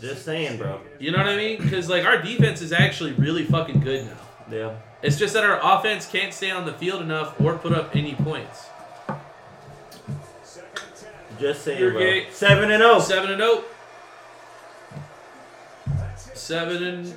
[0.00, 0.80] Just saying, bro.
[0.98, 1.62] You know what I mean?
[1.62, 4.16] Because like our defense is actually really fucking good now.
[4.50, 4.76] Yeah.
[5.02, 8.14] It's just that our offense can't stay on the field enough or put up any
[8.14, 8.66] points.
[11.38, 12.00] Just saying, You're bro.
[12.00, 12.26] gay.
[12.30, 12.98] Seven and oh.
[12.98, 13.64] Seven and oh.
[16.34, 17.14] Seven and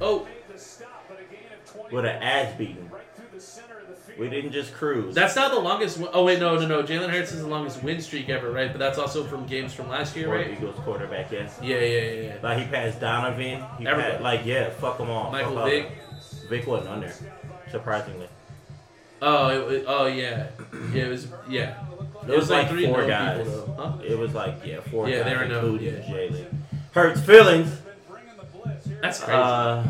[0.00, 0.28] oh.
[1.90, 2.90] With an ass beating.
[4.20, 5.14] We didn't just cruise.
[5.14, 5.96] That's not the longest.
[5.96, 6.82] Win- oh wait, no, no, no.
[6.82, 8.70] Jalen Hurts is the longest win streak ever, right?
[8.70, 10.50] But that's also from games from last year, right?
[10.50, 11.58] Eagles quarterback, yes.
[11.62, 12.22] Yeah, yeah, yeah.
[12.22, 12.36] yeah.
[12.42, 13.64] Like he passed Donovan.
[13.78, 14.10] He Everybody.
[14.12, 15.32] passed, like yeah, fuck them all.
[15.32, 15.92] Michael fuck all Vick.
[16.50, 17.14] Vick wasn't on there,
[17.70, 18.28] surprisingly.
[19.22, 20.48] Oh, it, was- oh yeah,
[20.92, 21.04] yeah.
[21.04, 21.82] It was yeah.
[22.28, 23.46] It was like three four known guys.
[23.46, 23.74] though.
[23.78, 23.92] Huh?
[24.04, 26.14] It was like yeah, four Yeah, guys, they were known, including yeah.
[26.14, 26.46] Jalen.
[26.92, 27.74] Hurts feelings.
[29.00, 29.84] That's crazy, Uh,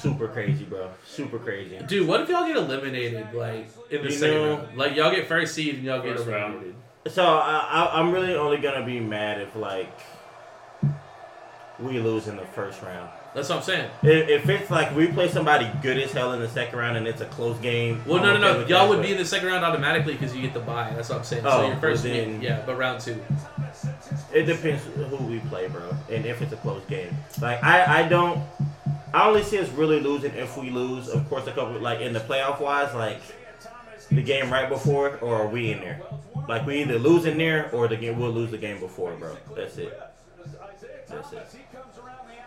[0.00, 0.90] super crazy, bro.
[1.06, 1.78] Super crazy.
[1.86, 2.06] dude.
[2.06, 4.76] What if y'all get eliminated like in the You second know- round?
[4.78, 6.74] Like y'all get first seed and y'all get First eliminated.
[7.08, 9.90] So I, I, I'm really only gonna be mad if like
[11.78, 13.08] we lose in the first round.
[13.34, 13.90] That's what I'm saying.
[14.02, 17.06] If, if it's like we play somebody good as hell in the second round and
[17.06, 18.02] it's a close game.
[18.04, 18.66] Well, I'm no, no, okay no.
[18.66, 20.92] Y'all that, would but- be in the second round automatically because you get the bye.
[20.94, 21.44] That's what I'm saying.
[21.46, 23.22] Oh, so your first well, game, then- yeah, but round two.
[24.34, 27.16] It depends who we play, bro, and if it's a close game.
[27.40, 28.42] Like I, I don't.
[29.12, 31.08] I only see us really losing if we lose.
[31.08, 33.20] Of course, a couple like in the playoff wise, like
[34.10, 36.00] the game right before, or are we in there?
[36.48, 39.36] Like we either lose in there or the game we'll lose the game before, bro.
[39.56, 39.98] That's it.
[41.08, 41.46] That's it.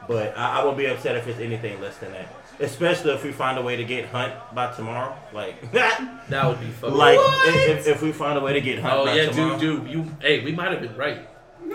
[0.08, 2.28] But I, I will be upset if it's anything less than that.
[2.60, 5.16] Especially if we find a way to get Hunt by tomorrow.
[5.34, 6.96] Like, That would be fucking.
[6.98, 9.58] like if, if, if we find a way to get Hunt Oh by yeah, tomorrow.
[9.60, 9.92] dude, dude.
[9.92, 11.20] You, hey, we might have been right.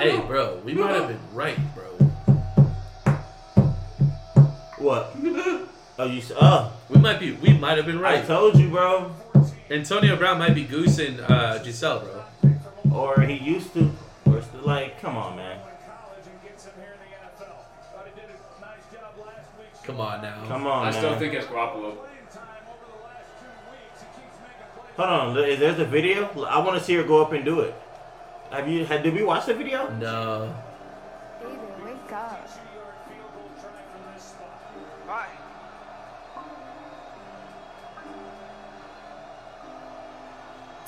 [0.00, 1.84] hey, bro, we might have been right, bro.
[4.78, 5.14] What?
[6.00, 6.18] Oh, you?
[6.20, 7.32] s- Oh, We might be.
[7.32, 8.22] We might have been right.
[8.22, 9.10] I told you, bro.
[9.68, 12.04] Antonio Brown might be goosing uh, Gisele,
[12.42, 12.94] bro.
[12.96, 13.90] Or he used to.
[14.24, 15.58] Or it's like, come on, man.
[19.82, 20.44] Come on now.
[20.46, 20.92] Come on, I man.
[20.92, 21.96] still think it's Garoppolo.
[24.96, 25.36] Hold on.
[25.38, 26.28] Is there's a video?
[26.44, 27.74] I want to see her go up and do it.
[28.52, 28.84] Have you?
[28.84, 29.88] Had, did we watch the video?
[29.98, 30.54] No.
[31.42, 32.48] Baby, wake up.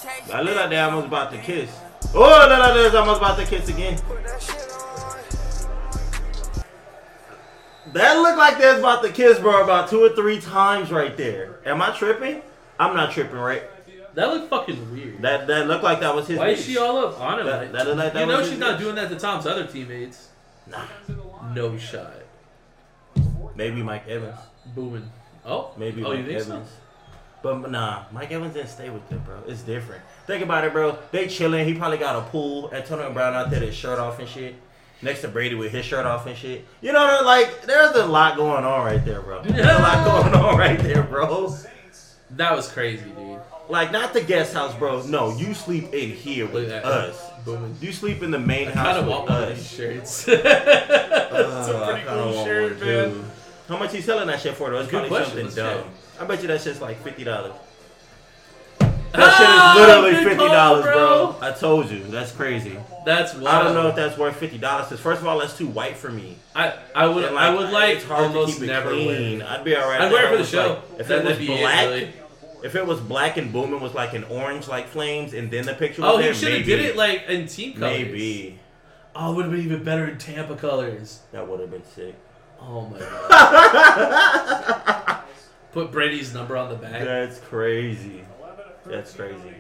[0.04, 1.70] I oh, look like they almost about to kiss.
[2.14, 3.98] Oh, look like they're almost about to kiss again.
[7.92, 11.16] That looked like they was about to kiss, bro, about two or three times right
[11.16, 11.58] there.
[11.66, 12.42] Am I tripping?
[12.78, 13.62] I'm not tripping, right?
[14.14, 15.22] That looked fucking weird.
[15.22, 16.38] That that looked like that was his.
[16.38, 17.46] Why is she all up on him?
[17.46, 18.82] That- that like that you know she's not bitch.
[18.82, 20.28] doing that to Tom's other teammates.
[20.66, 20.84] Nah.
[21.54, 22.14] No shot.
[23.54, 24.38] Maybe Mike Evans.
[24.74, 25.10] Booming.
[25.44, 26.62] Oh, Maybe Oh, you Mike think so?
[27.42, 29.38] But nah, Mike Evans didn't stay with them, bro.
[29.46, 30.02] It's different.
[30.26, 30.98] Think about it, bro.
[31.10, 31.66] They chilling.
[31.66, 32.70] He probably got a pool.
[32.72, 34.54] Antonio Brown out there, with his shirt off and shit.
[35.02, 36.66] Next to Brady with his shirt off and shit.
[36.82, 39.40] You know, like there's a lot going on right there, bro.
[39.42, 41.54] There's a lot going on right there, bro.
[42.32, 43.40] That was crazy, dude.
[43.70, 45.02] Like not the guest house, bro.
[45.06, 47.30] No, you sleep in here with us.
[47.46, 47.74] Booming.
[47.80, 49.74] You sleep in the main I house with want one these us.
[49.74, 50.28] shirts.
[50.28, 53.24] Uh, It's a I pretty cool shirt, man.
[53.68, 54.80] How much he selling that shit for though?
[54.80, 55.84] It's probably something dumb.
[56.20, 57.52] I bet you that shit's like fifty dollars.
[58.78, 61.32] That ah, shit is literally fifty dollars, bro.
[61.32, 61.48] bro.
[61.48, 62.76] I told you, that's crazy.
[63.04, 63.46] That's wild.
[63.48, 64.86] I don't know if that's worth fifty dollars.
[64.88, 66.36] Cause first of all, that's too white for me.
[66.54, 69.38] I I would And, I would like it's hard almost to keep it never clean.
[69.40, 69.48] wear.
[69.48, 70.00] I'd be alright.
[70.02, 70.82] I'd wear it for the show.
[70.90, 72.12] like- if That- it was it, black, really.
[72.62, 75.74] if it was black and booming was like an orange like flames, and then the
[75.74, 77.96] picture was Oh, there, he should have did it like in team colors.
[77.98, 78.58] Maybe
[79.16, 81.20] Oh, it would have been even better in Tampa colors.
[81.32, 82.14] that would have been sick.
[82.60, 85.19] Oh my god.
[85.72, 87.02] Put Brady's number on the back.
[87.04, 88.24] That's crazy.
[88.84, 89.54] That's crazy.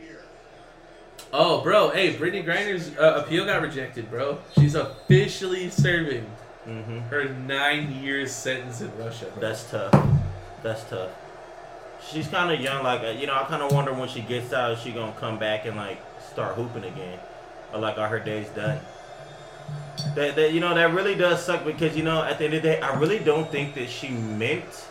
[1.32, 1.90] Oh, bro.
[1.90, 4.38] Hey, Brittney Griner's uh, appeal got rejected, bro.
[4.58, 6.26] She's officially serving
[6.64, 9.26] hmm her nine years sentence in Russia.
[9.26, 9.40] Bro.
[9.40, 10.08] That's tough.
[10.62, 11.10] That's tough.
[12.06, 12.82] She's kind of young.
[12.82, 15.12] Like uh, you know, I kind of wonder when she gets out, is she gonna
[15.12, 17.18] come back and like start hooping again,
[17.72, 18.80] or like are her days done?
[20.14, 22.62] That, that you know that really does suck because you know at the end of
[22.62, 24.86] the day, I really don't think that she meant.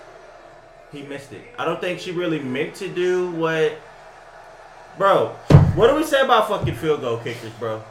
[0.92, 1.42] He missed it.
[1.58, 3.80] I don't think she really meant to do what.
[4.98, 5.30] Bro,
[5.76, 7.82] what do we say about fucking field goal kickers, bro?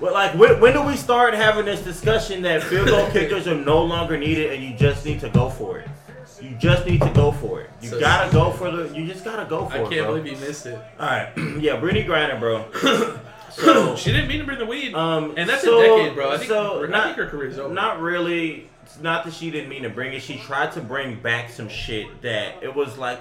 [0.00, 3.54] Well, like when, when do we start having this discussion that field goal kickers are
[3.54, 5.88] no longer needed and you just need to go for it?
[6.42, 7.70] You just need to go for it.
[7.80, 8.94] You So- gotta go for the.
[8.94, 10.16] You just gotta go for I it, I can't bro.
[10.16, 10.78] believe you missed it.
[10.98, 12.66] All right, yeah, Brittney Griner, bro.
[13.50, 14.92] so, she didn't mean to bring the weed.
[14.94, 16.32] um, and that's so- a decade, bro.
[16.32, 17.72] I think, so I not, think her career's over.
[17.72, 18.68] Not really.
[18.84, 20.22] It's not that she didn't mean to bring it.
[20.22, 23.20] She tried to bring back some shit that it was like,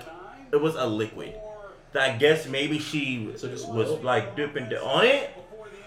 [0.52, 1.34] it was a liquid.
[1.94, 5.30] That I guess maybe she was like dipping di- on it.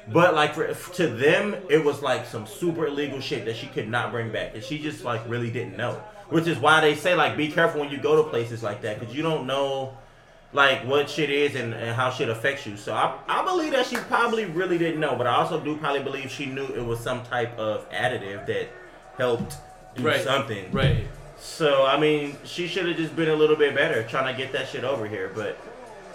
[0.09, 3.89] But like for, to them, it was like some super illegal shit that she could
[3.89, 6.03] not bring back, and she just like really didn't know.
[6.29, 8.99] Which is why they say like be careful when you go to places like that,
[8.99, 9.97] because you don't know
[10.53, 12.77] like what shit is and, and how shit affects you.
[12.77, 16.03] So I, I believe that she probably really didn't know, but I also do probably
[16.03, 18.69] believe she knew it was some type of additive that
[19.19, 19.57] helped
[19.97, 20.21] do Right.
[20.21, 20.71] something.
[20.73, 21.07] Right.
[21.39, 24.53] So I mean, she should have just been a little bit better trying to get
[24.53, 25.31] that shit over here.
[25.35, 25.59] But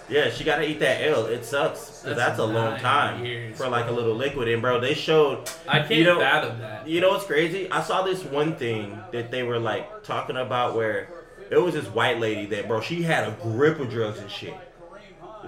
[0.08, 1.26] yeah, she got to eat that L.
[1.26, 2.00] It sucks.
[2.00, 4.48] That's that's, a long time years, for like a little liquid.
[4.48, 5.48] And bro, they showed.
[5.66, 6.86] I can't you know, fathom that.
[6.86, 7.70] You know what's crazy?
[7.70, 11.08] I saw this one thing that they were like talking about where
[11.50, 14.54] it was this white lady that bro, she had a grip of drugs and shit.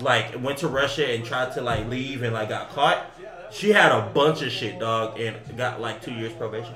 [0.01, 3.07] Like went to Russia and tried to like leave and like got caught.
[3.51, 6.75] She had a bunch of shit, dog, and got like two years probation.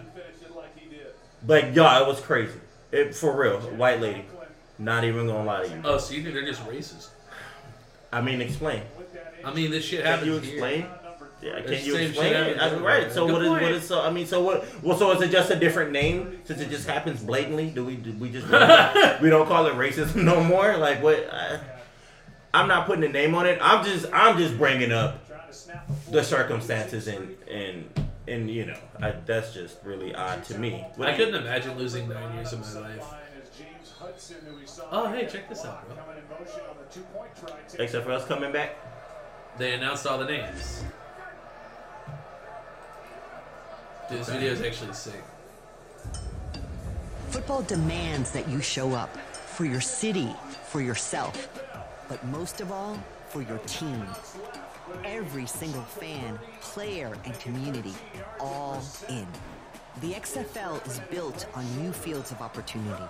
[1.47, 2.59] But y'all, it was crazy.
[2.93, 4.25] It for real, white lady.
[4.79, 5.81] Not even gonna lie to you.
[5.85, 7.09] Oh, so you think they're just racist?
[8.13, 8.83] I mean, explain.
[9.45, 10.53] I mean, this shit Can happens you here.
[10.53, 10.87] explain?
[11.41, 12.61] Yeah, It's can the you same explain shit it?
[12.61, 13.03] I everywhere.
[13.03, 13.13] right.
[13.13, 13.75] So Good what is what point.
[13.75, 14.01] is so?
[14.03, 14.83] I mean, so what?
[14.83, 17.71] Well, so is it just a different name since it just happens blatantly?
[17.71, 18.47] Do we do we just
[19.23, 20.77] we don't call it racism no more?
[20.77, 21.29] Like what?
[21.33, 21.61] I,
[22.55, 23.59] I'm not putting a name on it.
[23.63, 25.25] I'm just I'm just bringing up
[26.11, 30.85] the circumstances and and and you know I, that's just really odd to me.
[30.97, 33.05] What I couldn't imagine losing nine years of my life.
[34.91, 35.97] Oh, hey, check this out, bro.
[37.79, 38.77] Except for us coming back.
[39.59, 40.85] They announced all the names.
[44.09, 45.23] Dude, this video is actually sick.
[47.29, 51.49] Football demands that you show up for your city, for yourself,
[52.09, 54.07] but most of all, for your team.
[55.05, 57.95] Every single fan, player, and community,
[58.41, 59.27] all in.
[60.01, 63.03] The XFL is built on new fields of opportunity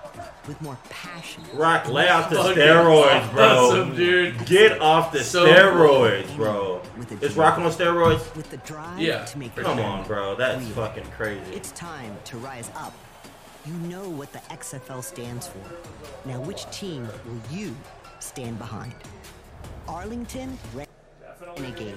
[0.46, 1.42] with more passion.
[1.52, 3.44] Rock, lay off the Fucking steroids, bro.
[3.44, 4.46] awesome, dude.
[4.46, 6.80] Get off the So steroids, bro.
[6.96, 7.36] With a Is.
[7.36, 8.34] Rock on steroids?
[8.34, 10.34] With the drive Yeah, to make Come it on, bro.
[10.34, 10.74] That's real.
[10.76, 11.52] fucking crazy.
[11.52, 12.94] It's time to rise up.
[13.66, 16.26] You know what the XFL stands for.
[16.26, 17.76] Now, which team will you
[18.18, 18.94] stand behind?
[19.86, 20.56] Arlington
[21.56, 21.94] Renegade,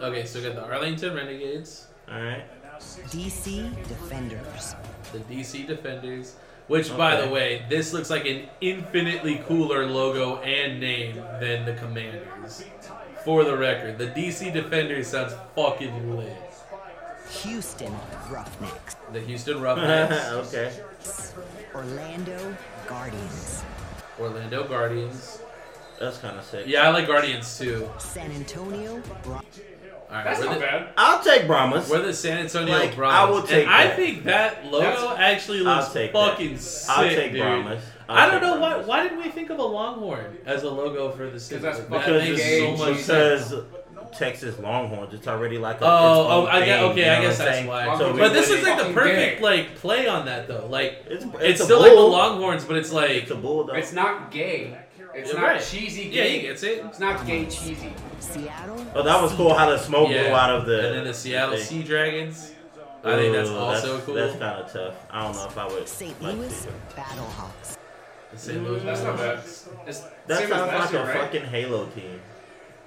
[0.00, 2.44] Okay, so we got the Arlington Renegades, All right.
[2.78, 4.74] DC Defenders,
[5.12, 10.80] the DC Defenders, which, by the way, this looks like an infinitely cooler logo and
[10.80, 12.64] name than the Commanders.
[13.24, 16.36] For the record, the DC Defenders sounds fucking lit.
[17.42, 17.92] Houston
[18.30, 20.72] Roughnecks, The Houston Roughnecks, okay.
[21.74, 23.62] Orlando Guardians,
[24.20, 25.38] Orlando Guardians.
[25.98, 26.64] That's kind of sick.
[26.66, 27.88] Yeah, I like Guardians too.
[27.98, 29.42] San Antonio Bron- All
[30.10, 30.88] right, That's we're not the, bad.
[30.96, 31.88] I'll take Brahmas.
[31.88, 33.14] We're the San Antonio Like, Browns.
[33.14, 33.96] I will take and I that.
[33.96, 36.30] think that logo That's- actually I'll looks take that.
[36.30, 37.40] fucking sick, I'll take dude.
[37.42, 37.82] Brahmas.
[38.08, 38.68] I'll I don't take know why.
[38.70, 38.86] Brahmas.
[38.86, 41.62] Why didn't we think of a Longhorn as a logo for the city?
[41.62, 43.06] that's Like, fucking Because makes gay, so much Jesus.
[43.06, 43.48] sense.
[43.50, 43.64] because
[44.18, 45.84] Texas Longhorns, it's already like a.
[45.84, 45.92] Oh, its
[46.30, 47.66] oh, own I get, thing, okay, you know I what guess I'm that's saying?
[47.68, 47.98] why.
[47.98, 49.42] So we but this wouldn't- is like the fucking perfect gay.
[49.42, 50.66] like play on that though.
[50.68, 52.10] Like It's, it's, it's, a still like the bull.
[52.10, 53.72] Longhorns, but it's like It's a bull, though.
[53.74, 54.76] It's not gay.
[55.14, 55.62] It's You're not right.
[55.62, 56.38] cheesy yeah, gay.
[56.38, 56.84] he gets it.
[56.84, 57.92] It's not gay cheesy.
[58.20, 58.84] Seattle.
[58.94, 60.24] Oh, that was cool how the smoke Yeah.
[60.24, 60.86] blew out of the.
[60.88, 61.64] and then the Seattle thing.
[61.64, 62.52] Sea Dragons.
[63.04, 64.14] I think that's also that's- cool.
[64.14, 64.94] That's kind of tough.
[65.10, 65.86] I don't know if I would.
[65.88, 66.22] St.
[66.22, 66.66] like Louis.
[66.96, 67.76] Battlehawks,
[68.32, 68.64] The St.
[68.64, 69.42] Louis That's not bad.
[69.42, 69.68] Blues.
[69.86, 71.16] It's That sounds like last a right?
[71.18, 72.20] fucking Halo team.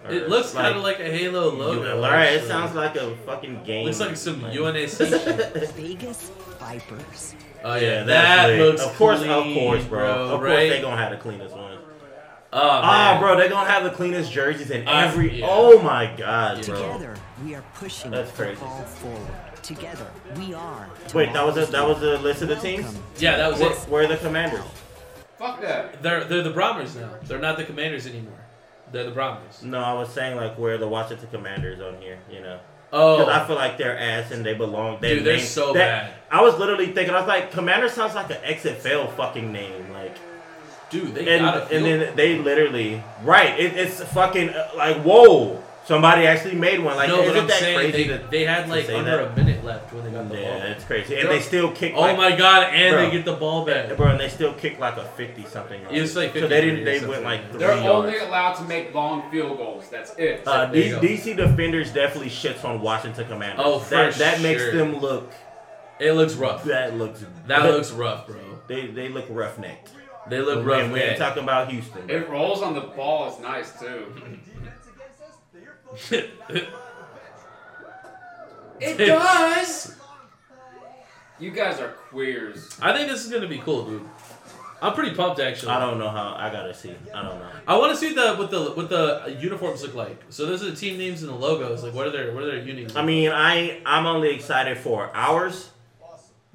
[0.06, 1.96] Or It looks kind of like a Halo logo.
[2.04, 3.86] All right, it sounds like a fucking game.
[3.86, 5.06] Looks like some Like- UNSC
[5.54, 5.70] shit.
[5.76, 7.36] Vegas Vipers.
[7.63, 8.60] Oh yeah, Yeah, that that's lit.
[8.60, 10.08] looks Of course, clean, of course, bro.
[10.10, 10.70] Of course, right?
[10.70, 11.77] they gonna have the cleanest ones.
[12.60, 13.22] Oh, Ah, man.
[13.22, 15.39] bro, they're gonna have the cleanest jerseys in Uh, every.
[15.39, 15.48] yeah.
[15.50, 16.76] Oh my god, bro.
[16.76, 18.56] Together, we are pushing That's crazy.
[18.56, 19.28] football forward.
[19.62, 20.88] Together, we are.
[21.13, 22.98] Wait, that was a, that was the list of the teams.
[23.20, 23.78] Yeah, that was Where, it.
[23.89, 24.62] where are the commanders?
[25.38, 26.02] Fuck that.
[26.02, 27.10] They're they're the Brahmers now.
[27.24, 28.39] They're not the Commanders anymore.
[28.91, 29.62] They're the Brahmers.
[29.62, 32.17] No, I was saying like where are the Washington Commanders on here.
[32.32, 32.60] You know.
[32.93, 35.00] Oh, Because I feel like they're ass and they belong.
[35.02, 36.13] They Dude, they're name- so that- bad.
[36.32, 39.87] I was literally thinking, I was like, Commander sounds like an XFL fucking name, like.
[40.89, 43.60] Dude, they And, got a and then they literally right.
[43.60, 45.63] It, it's fucking uh, like whoa.
[45.86, 46.97] Somebody actually made one.
[46.97, 48.10] Like no, isn't but I'm that saying crazy?
[48.10, 49.32] they, to- they had like under that?
[49.32, 50.67] a minute left when they got the Yeah, ball.
[50.71, 51.93] it's crazy, and they still kick.
[51.95, 53.06] Oh like, my god, and Bro.
[53.06, 53.95] they get the ball back.
[53.95, 55.80] bro, and they still kick like a fifty something.
[55.89, 56.84] It was like so they didn't.
[56.84, 58.26] They went like three They're only yards.
[58.28, 59.88] allowed to make long field goals.
[59.89, 60.45] That's it.
[60.45, 63.63] Uh, There D- DC defenders definitely shits on Washington Commanders.
[63.65, 65.32] Oh, for that that makes them look.
[66.02, 66.65] It looks rough.
[66.65, 67.23] That looks.
[67.47, 68.41] That looks rough, bro.
[68.67, 69.91] They they look roughnecked.
[70.30, 70.92] They look And rough.
[70.92, 72.10] we ain't talking about Houston.
[72.10, 74.13] it rolls on the ball is nice too.
[78.80, 79.94] It does.
[81.40, 82.76] You guys are queers.
[82.82, 84.02] I think this is gonna be cool, dude.
[84.82, 85.70] I'm pretty pumped actually.
[85.72, 86.34] I don't know how.
[86.36, 86.96] I gotta see.
[87.13, 87.50] I don't know.
[87.68, 90.20] I want to see the what the what the uniforms look like.
[90.32, 91.84] So those are the team names and the logos.
[91.84, 92.96] Like, what are their what are their unis?
[92.96, 95.70] I mean, I I'm only excited for ours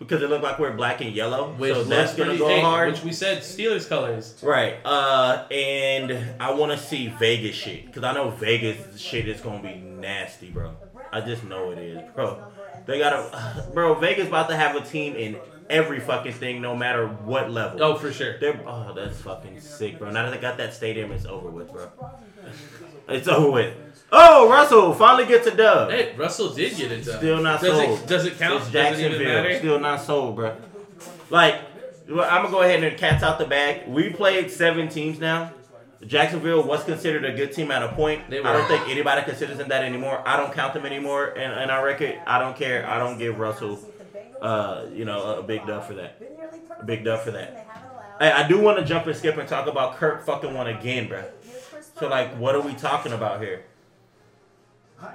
[0.02, 1.52] because it look like we're black and yellow.
[1.52, 2.92] which so that's gonna go hey, hard.
[2.92, 4.38] Which we said Steelers colors.
[4.42, 4.76] Right.
[4.84, 9.62] Uh, and I want to see Vegas shit because I know Vegas shit is gonna
[9.62, 10.74] be nasty, bro.
[11.12, 12.42] I just know it is, bro.
[12.86, 13.94] They gotta, bro.
[13.94, 15.38] Vegas about to have a team in
[15.70, 17.82] every fucking thing, no matter what level.
[17.82, 18.38] Oh, for sure.
[18.38, 20.10] They're oh, that's fucking sick, bro.
[20.10, 21.88] Now that they got that stadium, it's over with, bro.
[23.08, 23.76] It's over with.
[24.14, 25.90] Oh, Russell finally gets a dub.
[25.90, 27.16] Hey, Russell did get it done.
[27.16, 27.98] Still not does sold.
[28.00, 28.62] It, does it count?
[28.62, 29.58] It's Jacksonville.
[29.58, 30.56] Still not sold, bro.
[31.30, 31.60] Like,
[32.08, 33.88] well, I'm gonna go ahead and cats out the bag.
[33.88, 35.52] We played seven teams now.
[36.06, 38.22] Jacksonville was considered a good team at a point.
[38.28, 40.22] I don't think anybody considers them that anymore.
[40.26, 42.20] I don't count them anymore in, in our record.
[42.26, 42.86] I don't care.
[42.88, 43.78] I don't give Russell,
[44.40, 46.20] uh, you know, a big dub for that.
[46.80, 47.66] A big dub for that.
[48.18, 51.08] Hey, I do want to jump and skip and talk about Kirk fucking one again,
[51.08, 51.24] bro.
[52.02, 53.62] So like, what are we talking about here?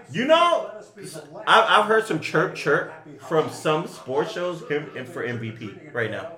[0.10, 0.72] You know,
[1.46, 6.10] I've, I've heard some chirp chirp from some sports shows him him for MVP right
[6.10, 6.32] now.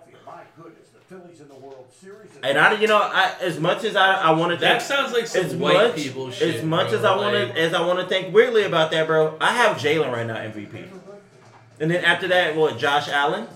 [2.41, 5.13] And I, you know, I as much as I, I want to That think, sounds
[5.13, 6.55] like some as white much, people shit.
[6.55, 6.97] As much bro.
[6.97, 9.37] as I want to, as I want to think weirdly about that, bro.
[9.39, 10.89] I have Jalen right now MVP,
[11.79, 12.79] and then after that, what?
[12.79, 13.47] Josh Allen,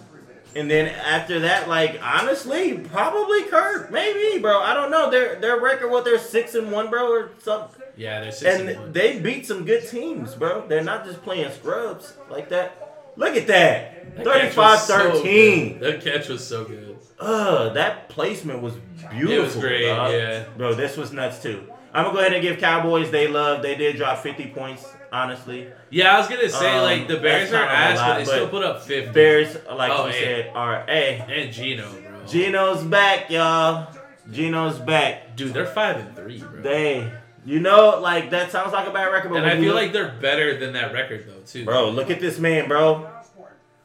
[0.55, 4.59] and then after that, like honestly, probably Kirk, maybe, bro.
[4.59, 5.09] I don't know.
[5.09, 6.05] Their their record, what?
[6.05, 7.81] They're six and one, bro, or something.
[7.95, 10.67] Yeah, they're six and, And they beat some good teams, bro.
[10.67, 13.11] They're not just playing scrubs like that.
[13.15, 14.15] Look at that.
[14.15, 15.79] That catch was so 35-13.
[15.79, 15.79] good.
[15.79, 16.97] That catch was so good.
[17.19, 18.73] Ugh, that placement was
[19.11, 19.31] beautiful.
[19.31, 20.11] It was great, dog.
[20.11, 20.45] yeah.
[20.57, 21.63] Bro, this was nuts too.
[21.93, 23.61] I'm gonna go ahead and give Cowboys they love.
[23.61, 24.83] They did drop 50 points,
[25.13, 25.67] honestly.
[25.89, 28.47] Yeah, I was gonna say Um, like the Bears are a ass, but they still
[28.49, 29.11] put up fifty.
[29.13, 31.23] Bears, like Oh, you said, are hey.
[31.29, 32.25] and Geno, bro.
[32.27, 33.87] Geno's back, y'all.
[34.31, 35.35] Geno's back.
[35.35, 36.61] Dude, they're five and three, bro.
[36.61, 37.11] They,
[37.45, 39.93] you know, like that sounds like a bad record, but and I feel look- like
[39.93, 41.63] they're better than that record though, too.
[41.65, 43.07] Bro, look at this man, bro.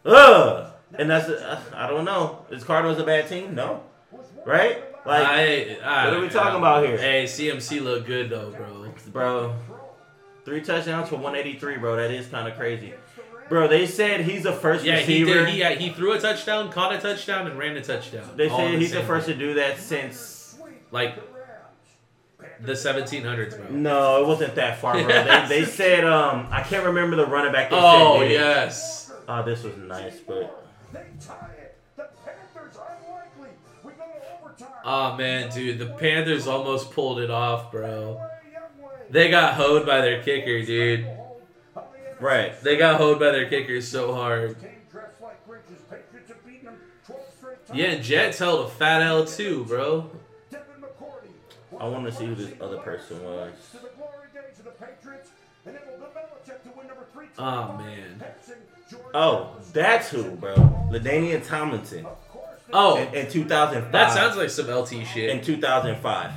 [0.05, 0.73] Ugh.
[0.95, 2.47] And that's uh, I don't know.
[2.51, 3.55] Is Cardinals a bad team?
[3.55, 3.83] No.
[4.47, 4.83] Right?
[5.07, 6.97] Like, I, I, what are we talking about here?
[6.99, 8.93] Hey, CMC look good though, bro.
[9.13, 9.55] bro,
[10.49, 11.97] three touchdowns for 183, bro.
[11.97, 12.95] That is kind of crazy.
[13.49, 15.49] Bro, they said he's the first Yeah, he did.
[15.49, 18.29] He, yeah, he threw a touchdown, caught a touchdown, and ran a touchdown.
[18.37, 19.35] they all in said he's the first play.
[19.35, 20.59] to do that since.
[20.91, 21.17] like
[22.61, 23.71] the 1700s, bro.
[23.71, 25.09] No, it wasn't that far, bro.
[25.09, 25.49] Yes.
[25.49, 27.71] They, they said um I can't remember the running back.
[27.71, 29.13] They Oh said yes.
[29.29, 30.65] Oh, this was nice, but
[34.85, 38.21] Oh man, dude, the Panthers almost pulled it off, bro.
[39.11, 41.07] They got hoed by their kicker, dude.
[42.21, 42.61] right.
[42.63, 44.57] They got hoed by their kicker so hard.
[47.73, 50.11] Yeah, Jets held a fat L too, bro.
[51.79, 53.53] I want to see who this other person was.
[57.39, 58.25] Oh man.
[59.15, 60.55] Oh, that's who, bro.
[60.91, 62.07] LaDainian Tomlinson.
[62.73, 63.93] Oh, in, in 2005.
[63.93, 65.31] that sounds like some LT shit.
[65.31, 66.33] in 2005,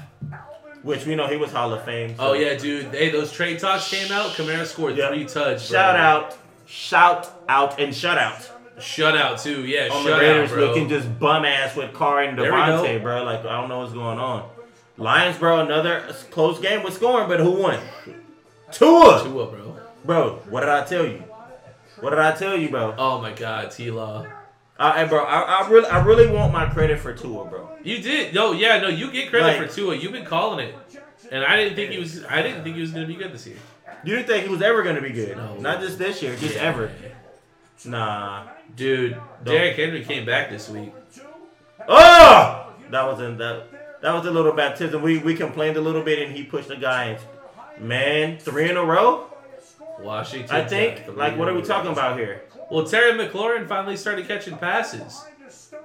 [0.83, 2.15] which we know he was Hall of Fame.
[2.17, 2.93] so- Oh yeah, dude.
[2.93, 4.31] Hey, those trade talks came out.
[4.31, 5.09] Kamara scored Yeah.
[5.09, 5.69] three touch.
[5.69, 5.77] bro.
[5.79, 9.63] Shout out, shout out, and shut out Shutout too.
[9.65, 10.65] Yeah, on the shutout, Raiders bro.
[10.65, 12.35] looking just bum ass with Carr and.
[12.37, 13.23] Davante, bro.
[13.23, 14.49] Like I don't know what's going on.
[14.97, 16.01] Lions, bro, another
[16.31, 17.77] close game with scoring, but who won?
[18.71, 19.21] Tua.
[19.23, 19.77] Tua, bro.
[20.05, 21.23] Bro, what did I tell you?
[21.99, 22.95] What did I tell you, bro?
[22.97, 24.25] Oh my God, T Law.
[24.81, 27.69] I, I- bro, I, I really, I really want my credit for Tua, bro.
[27.83, 28.33] You did.
[28.33, 29.95] No, yeah, no, you get credit Like- for Tua.
[29.95, 30.75] You've been calling it,
[31.31, 32.23] and I didn't think he was.
[32.25, 33.57] I didn't think he was gonna be good this year.
[34.03, 35.37] You didn't think he was ever gonna be good?
[35.37, 35.55] No.
[35.57, 36.63] Not just this year, just Yeah.
[36.63, 36.91] ever.
[37.85, 38.47] Nah.
[38.75, 40.91] Dude, Derrick Henry came back this week.
[41.87, 43.67] Oh, that was in that.
[44.01, 45.01] That was a little baptism.
[45.01, 47.17] We we complained a little bit, and he pushed the guy.
[47.79, 47.87] in.
[47.87, 49.27] Man, three in a row.
[49.99, 50.55] Washington.
[50.55, 51.03] I think.
[51.15, 52.41] Like, what are we talking about here?
[52.71, 55.25] Well, Terry McLaurin finally started catching passes.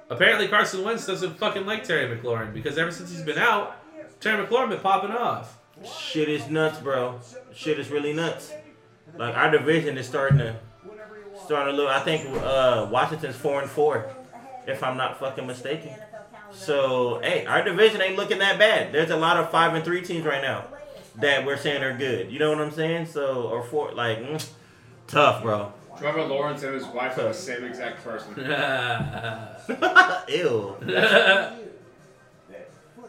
[0.09, 3.75] Apparently, Carson Wentz doesn't fucking like Terry McLaurin because ever since he's been out,
[4.21, 5.57] Terry McLaurin been popping off.
[5.83, 7.19] Shit is nuts, bro.
[7.53, 8.53] Shit is really nuts.
[9.17, 10.55] Like our division is starting to
[11.43, 11.89] starting to look.
[11.89, 14.09] I think uh, Washington's four and four,
[14.65, 15.93] if I'm not fucking mistaken.
[16.53, 18.93] So hey, our division ain't looking that bad.
[18.93, 20.63] There's a lot of five and three teams right now
[21.17, 22.31] that we're saying are good.
[22.31, 23.07] You know what I'm saying?
[23.07, 24.49] So or four, like mm,
[25.07, 25.73] tough, bro.
[25.97, 28.35] Trevor Lawrence and his wife are the same exact person.
[30.29, 30.75] Ew.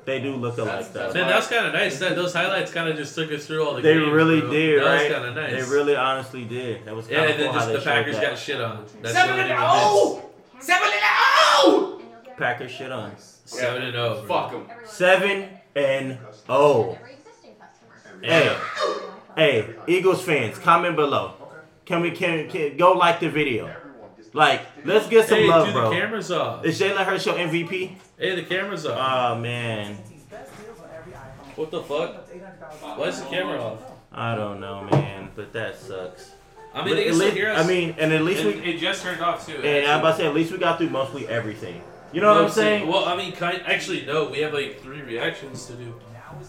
[0.08, 1.12] They do look alike though.
[1.12, 1.98] Man, that was kind of nice.
[1.98, 4.50] That those highlights kind of just took us through all the They games, really bro.
[4.50, 5.02] did, that right?
[5.02, 5.52] was kind of nice.
[5.68, 6.86] They really honestly did.
[6.86, 8.22] That was kind yeah, of and then cool just how the they showed Packers that.
[8.22, 8.86] got shit on.
[9.02, 10.30] That's Seven the and only oh!
[10.60, 12.02] Seven and oh!
[12.38, 13.12] Packers shit on.
[13.18, 14.24] Seven and oh.
[14.26, 14.28] bro.
[14.28, 14.66] Fuck him.
[14.86, 16.18] Seven and
[16.48, 16.96] oh.
[18.22, 18.56] Hey,
[19.36, 21.34] hey, Eagles fans, comment below.
[21.88, 23.74] Can we can, can go like the video?
[24.34, 25.88] Like, let's get some Hey, love, dude, bro.
[25.88, 26.62] the camera's off.
[26.66, 27.94] Is Jalen Hurts your MVP?
[28.18, 28.98] Hey, the camera's off.
[28.98, 29.94] Oh man,
[31.56, 32.28] what the fuck?
[32.98, 33.78] Why is the camera off?
[34.12, 36.32] I don't know, man, but that sucks.
[36.74, 37.64] I mean, they at least- hear us.
[37.64, 38.74] I mean, and at least it, we.
[38.74, 39.56] it just turned off too.
[39.56, 41.80] And I'm about to say, at least we got through mostly everything.
[42.12, 42.86] You know what I'm saying?
[42.86, 44.28] Well, I mean, kind actually no.
[44.28, 45.94] We have like three reactions to do.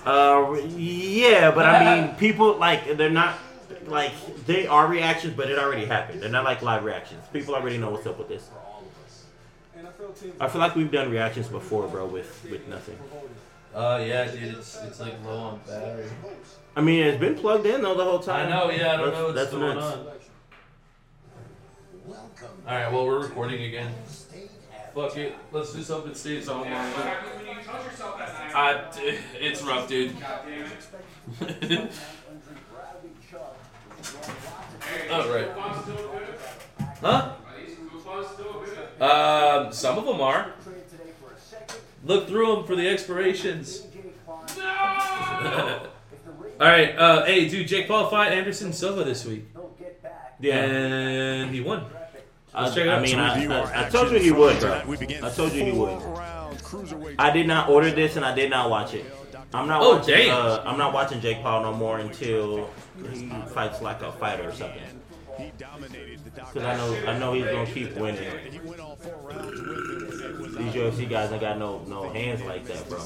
[0.06, 3.36] Uh, yeah, but I mean, people like they're not
[3.90, 4.12] like
[4.46, 6.22] they are reactions, but it already happened.
[6.22, 7.24] They're not like live reactions.
[7.34, 8.50] People already know what's up with this.
[10.40, 12.98] I feel like we've done reactions before, bro, with with nothing.
[13.74, 16.06] Uh, yeah, dude, it's it's like low on battery.
[16.76, 18.48] I mean, it's been plugged in though the whole time.
[18.48, 19.98] I know, yeah, I don't That's- know what's that's going nuts.
[19.98, 20.08] on.
[22.68, 23.94] All right, well, we're recording again.
[24.96, 26.66] Fuck it, let's do something stays on.
[26.68, 28.84] I,
[29.40, 30.16] it's rough, dude.
[35.12, 35.50] All right.
[37.02, 37.32] Huh?
[39.00, 40.54] Um, some of them are.
[42.06, 43.84] Look through them for the expirations.
[44.60, 45.88] All
[46.68, 46.96] right.
[46.98, 49.46] Uh, hey, dude, Jake Paul fought Anderson Silva this week.
[50.40, 50.64] Yeah.
[50.64, 51.86] And he won.
[52.54, 54.74] I, Let's check it I mean, I, I- I told you he would, bro.
[54.74, 56.02] I told you he would.
[57.20, 59.06] I did not order this and I did not watch it.
[59.54, 60.16] I'm not Oh, watching.
[60.16, 60.36] damn.
[60.36, 62.70] Uh, I'm not watching Jake Paul no more until
[63.12, 64.82] he fights like a fighter or something.
[65.38, 68.30] Because I know I know he's gonna keep winning.
[70.60, 73.00] These UFC guys ain't got no no hands like that, bro.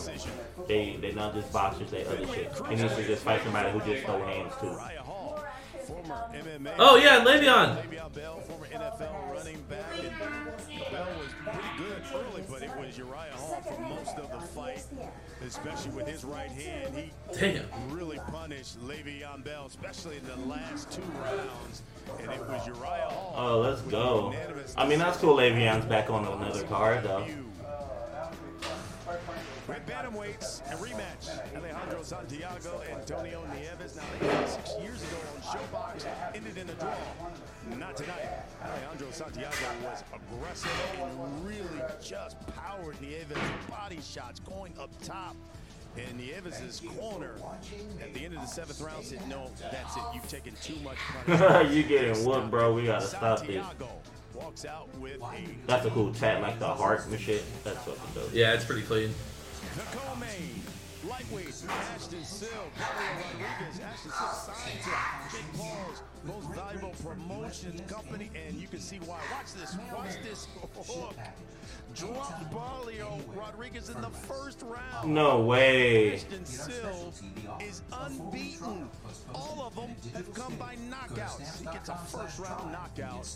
[0.67, 2.51] They they not just boxers, they other shit.
[2.69, 4.75] He needs to just fight somebody who just no hands too.
[6.79, 7.77] Oh yeah, Le'Veon.
[8.47, 9.85] former NFL running back.
[9.99, 14.45] And Bell was pretty good early, but it was Uriah Hall for most of the
[14.47, 14.83] fight,
[15.45, 16.95] especially with his right hand.
[16.95, 17.65] He Damn.
[17.89, 21.83] really punished Le'Veon Bell, especially in the last two rounds.
[22.21, 23.33] And it was Uriah Hall.
[23.37, 24.33] Oh, let's go.
[24.77, 25.37] I mean, that's cool.
[25.37, 27.25] Le'Veon's back on another card though.
[29.65, 31.55] With bantamweights, a rematch.
[31.55, 33.95] Alejandro Santiago, Antonio Nieves.
[33.95, 36.05] Now, they fought six years ago on ShoBox,
[36.35, 36.93] ended in a draw.
[37.77, 38.27] Not tonight.
[38.61, 39.55] Alejandro Santiago
[39.85, 43.39] was aggressive and really just powered Nieves'
[43.69, 45.37] body shots going up top.
[45.95, 47.35] And Nieves' corner
[48.01, 50.03] at the end of the seventh round said, no, that's it.
[50.13, 51.71] You've taken too much punishment.
[51.73, 52.73] you getting whooped, bro.
[52.73, 53.65] We gotta stop this.
[54.33, 57.45] Walks out with a That's a cool tat, like the heart and shit.
[57.63, 58.31] That's fucking dope.
[58.33, 59.13] Yeah, it's pretty clean.
[59.75, 60.61] The co-main,
[61.09, 61.47] lightweight,
[61.95, 68.55] Ashton Sylve, Braulio Rodriguez, Ashton Sylve signed to Jake Paul's most valuable promotion company, and
[68.61, 69.19] you can see why.
[69.31, 70.47] Watch this, watch this
[70.87, 71.15] hook.
[71.95, 75.11] Dropped Braulio Rodriguez in the first round.
[75.11, 76.13] No way.
[76.13, 77.19] Ashton Sylve
[77.59, 78.89] is unbeaten.
[79.33, 81.59] All of them have come by knockouts.
[81.59, 83.27] He gets a first round knockout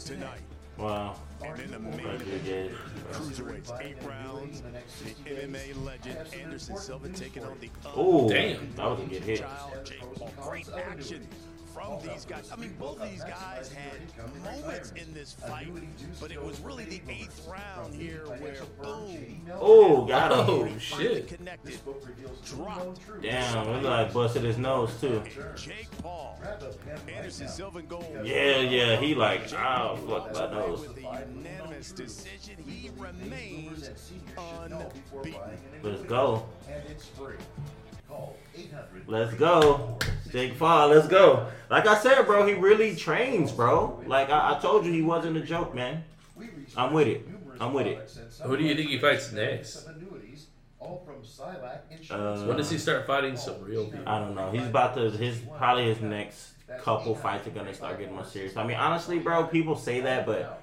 [0.00, 0.42] tonight.
[0.78, 1.16] Wow.
[1.44, 2.74] And then the main good.
[3.12, 4.62] Cruiserweights, eight rounds.
[5.24, 7.70] The MMA legend Anderson Silva taking on the
[8.00, 8.72] Ooh, Damn.
[8.74, 9.40] that was a good hit.
[9.40, 10.32] Child Jake Paul.
[10.42, 11.26] Great action.
[11.74, 12.48] From these guys.
[12.52, 14.00] I mean, both of these guys had
[14.44, 15.66] moments in this fight,
[16.20, 19.42] but it was really the eighth round here where boom.
[19.52, 20.44] Oh, got him.
[20.48, 21.28] Oh shit!
[21.28, 21.78] Connected.
[22.46, 23.00] Dropped.
[23.20, 25.22] Damn, it look like busted his nose too.
[25.56, 26.40] Jake Paul.
[27.14, 28.24] Anderson Silva and.
[28.24, 30.80] Yeah, yeah, he like, oh, fuck my nose.
[30.80, 33.90] With the unanimous decision, he remains
[34.36, 35.40] unbeaten.
[35.82, 36.46] Let's go.
[39.06, 39.98] Let's go.
[40.30, 41.46] Jake Paul, let's go.
[41.70, 44.02] Like I said, bro, he really trains, bro.
[44.06, 46.02] Like I, I told you, he wasn't a joke, man.
[46.76, 47.28] I'm with it.
[47.60, 48.10] I'm with it.
[48.42, 49.86] Who do you think he fights next?
[52.10, 54.08] Uh, When does he start fighting some real people?
[54.08, 54.50] I don't know.
[54.50, 55.10] He's about to.
[55.10, 56.52] His probably his next
[56.82, 58.56] couple fights are gonna start getting more serious.
[58.56, 60.60] I mean, honestly, bro, people say that, but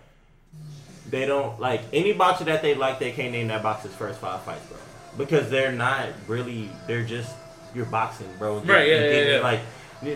[1.09, 2.99] they don't like any boxer that they like.
[2.99, 4.77] They can't name that boxer's first five fights, bro,
[5.17, 6.69] because they're not really.
[6.87, 7.33] They're just
[7.75, 8.59] you're boxing, bro.
[8.59, 9.39] Right, yeah, You yeah, get- yeah.
[9.41, 9.59] Like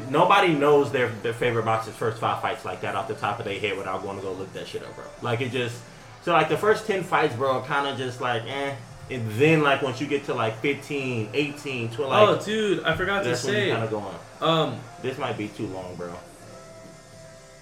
[0.10, 3.46] nobody knows their their favorite boxer's first five fights like that off the top of
[3.46, 5.06] their head without going to go look that shit up, bro.
[5.22, 5.80] Like it just.
[6.24, 8.74] So like the first ten fights, bro, kind of just like eh.
[9.12, 12.96] And then like once you get to like 15, 18, 12, like, Oh, dude, I
[12.96, 13.70] forgot to that's when you say.
[13.70, 14.16] kind of going.
[14.42, 16.12] Um, This might be too long, bro.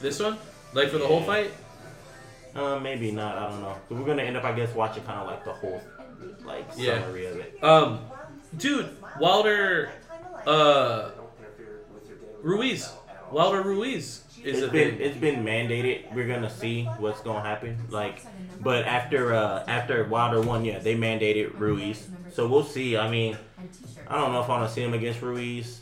[0.02, 0.38] this one,
[0.74, 1.52] like for the whole fight.
[2.56, 3.38] Uh, maybe not.
[3.38, 3.76] I don't know.
[3.90, 5.82] So we're gonna end up, I guess, watching kind of like the whole,
[6.46, 7.02] like Yeah.
[7.02, 7.62] summary of it.
[7.64, 8.00] Um,
[8.58, 9.92] dude, Wilder,
[10.46, 11.12] uh,
[12.42, 12.92] Ruiz,
[13.32, 15.02] Wilder Ruiz is It's a been thing.
[15.02, 16.14] it's been mandated.
[16.14, 17.78] We're gonna see what's gonna happen.
[17.90, 18.22] Like,
[18.60, 22.08] but after uh after Wilder won, yeah, they mandated Ruiz.
[22.32, 22.98] So we'll see.
[22.98, 23.38] I mean,
[24.08, 25.82] I don't know if I want to see him against Ruiz.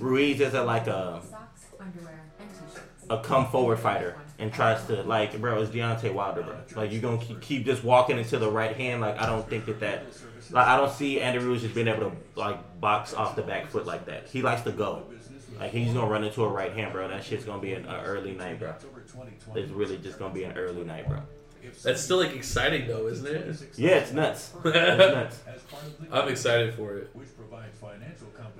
[0.00, 1.20] Ruiz is a like a
[3.10, 6.56] a come forward fighter and tries to like, bro, it's Deontay Wilder, bro.
[6.74, 9.00] Like you gonna keep, keep just walking into the right hand.
[9.00, 10.04] Like I don't think that that,
[10.50, 13.68] like I don't see Andy Ruiz just being able to like box off the back
[13.68, 14.28] foot like that.
[14.28, 15.04] He likes to go.
[15.58, 17.08] Like he's gonna run into a right hand, bro.
[17.08, 18.74] That shit's gonna be an, an early night, bro.
[19.54, 21.20] It's really just gonna be an early night, bro.
[21.82, 23.56] That's still like exciting though, isn't it?
[23.76, 24.52] Yeah, it's nuts.
[24.64, 25.40] It's nuts.
[26.12, 27.10] I'm excited for it.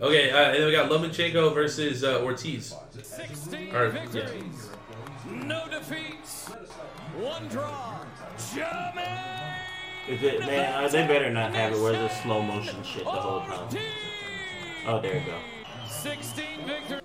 [0.01, 2.75] Okay, uh, and then we got Lomachenko versus uh, Ortiz.
[3.03, 4.29] 16 Or, yeah.
[5.31, 6.49] No defeats,
[7.19, 7.97] one draw.
[8.55, 9.09] German
[10.09, 10.85] Is it man?
[10.85, 13.77] Uh, they better not have it where it's slow motion shit the whole time.
[14.87, 15.39] Oh, there you go.
[15.89, 17.03] 16 victories,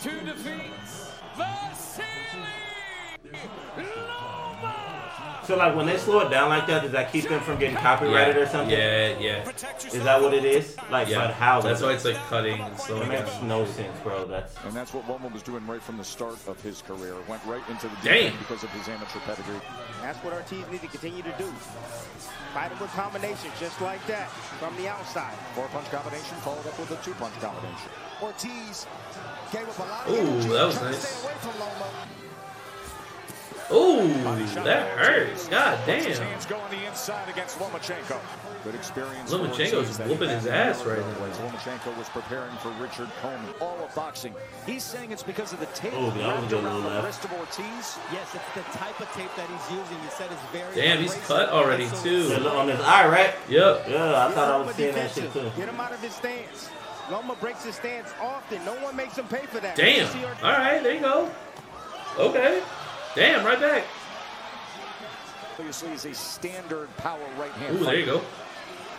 [0.00, 1.12] two defeats.
[1.36, 2.06] Vasily.
[5.44, 7.76] So like when they slow it down like that, does that keep them from getting
[7.76, 8.70] copyrighted or something?
[8.70, 9.48] Yeah, yeah.
[9.92, 10.76] Is that what it is?
[10.88, 11.26] Like, Yeah.
[11.26, 11.60] but how?
[11.60, 13.48] That's why it's like cutting and It slowing makes down.
[13.48, 14.24] no sense, bro.
[14.26, 17.14] That's And that's what Loma was doing right from the start of his career.
[17.26, 18.26] Went right into the deep Damn.
[18.30, 19.60] end because of his amateur pedigree.
[20.00, 21.46] That's what our Ortiz need to continue to do.
[22.54, 24.30] Fight him with combinations just like that
[24.60, 25.34] from the outside.
[25.56, 27.90] Four punch combination followed up with a two punch combination.
[28.22, 28.86] Ortiz
[29.52, 32.21] gave up a lot of Ooh, energy that was trying to nice.
[33.72, 34.40] Stay away from Loma.
[34.42, 35.48] Ooh, that hurts.
[35.48, 36.04] God damn.
[36.22, 38.18] hands go on the inside against Lomachenko.
[38.64, 39.30] Good experience.
[39.30, 41.24] for Lomachenko's Ortiz that he whooping his ass right now.
[41.24, 43.60] As Lomachenko was preparing for Richard Commey.
[43.60, 44.34] All of boxing.
[44.66, 46.88] He's saying it's because of the tape Oh, that was a wrapped around little the
[46.88, 47.06] left.
[47.06, 47.98] wrist of Ortiz.
[48.12, 49.98] Yes, it's the type of tape that he's using.
[50.02, 50.74] He said it's very.
[50.76, 52.28] Damn, he's cut already too.
[52.28, 53.34] Yeah, look on his eye, right?
[53.48, 53.86] Yep.
[53.88, 55.50] Yeah, I thought I Loma was seeing that shit too.
[55.56, 56.70] Get him out of his stance.
[57.10, 58.64] Loma breaks his stance often.
[58.64, 59.74] No one makes him pay for that.
[59.74, 60.06] Damn.
[60.06, 61.28] You see Ortiz- All right, there you go.
[62.16, 62.62] Okay.
[63.14, 63.84] Damn, right back.
[65.58, 67.78] Obviously, is a standard power right hand.
[67.78, 68.22] Ooh, there you go.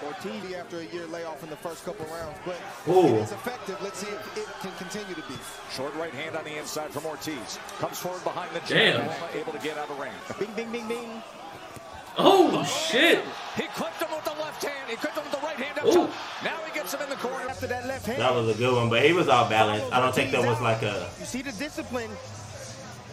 [0.06, 2.56] Ortiz after a year layoff in the first couple rounds, but
[2.88, 3.08] Ooh.
[3.08, 3.78] it is effective.
[3.82, 5.36] Let's see if it can continue to be.
[5.72, 7.58] Short right hand on the inside from Ortiz.
[7.80, 8.98] Comes forward behind the Damn.
[8.98, 9.10] jab.
[9.10, 10.14] Loma able to get out of range.
[10.40, 11.24] Bing, bing, bing, bing.
[12.18, 13.24] Oh shit.
[13.56, 14.90] He clipped him with the left hand.
[14.90, 16.10] He clipped him with the right hand up Ooh.
[16.44, 17.50] Now he gets him in the corner.
[17.50, 18.22] After that left hand.
[18.22, 19.84] That was a good one, but he was off balance.
[19.92, 21.10] I don't think that was like a.
[21.20, 22.12] You see the discipline.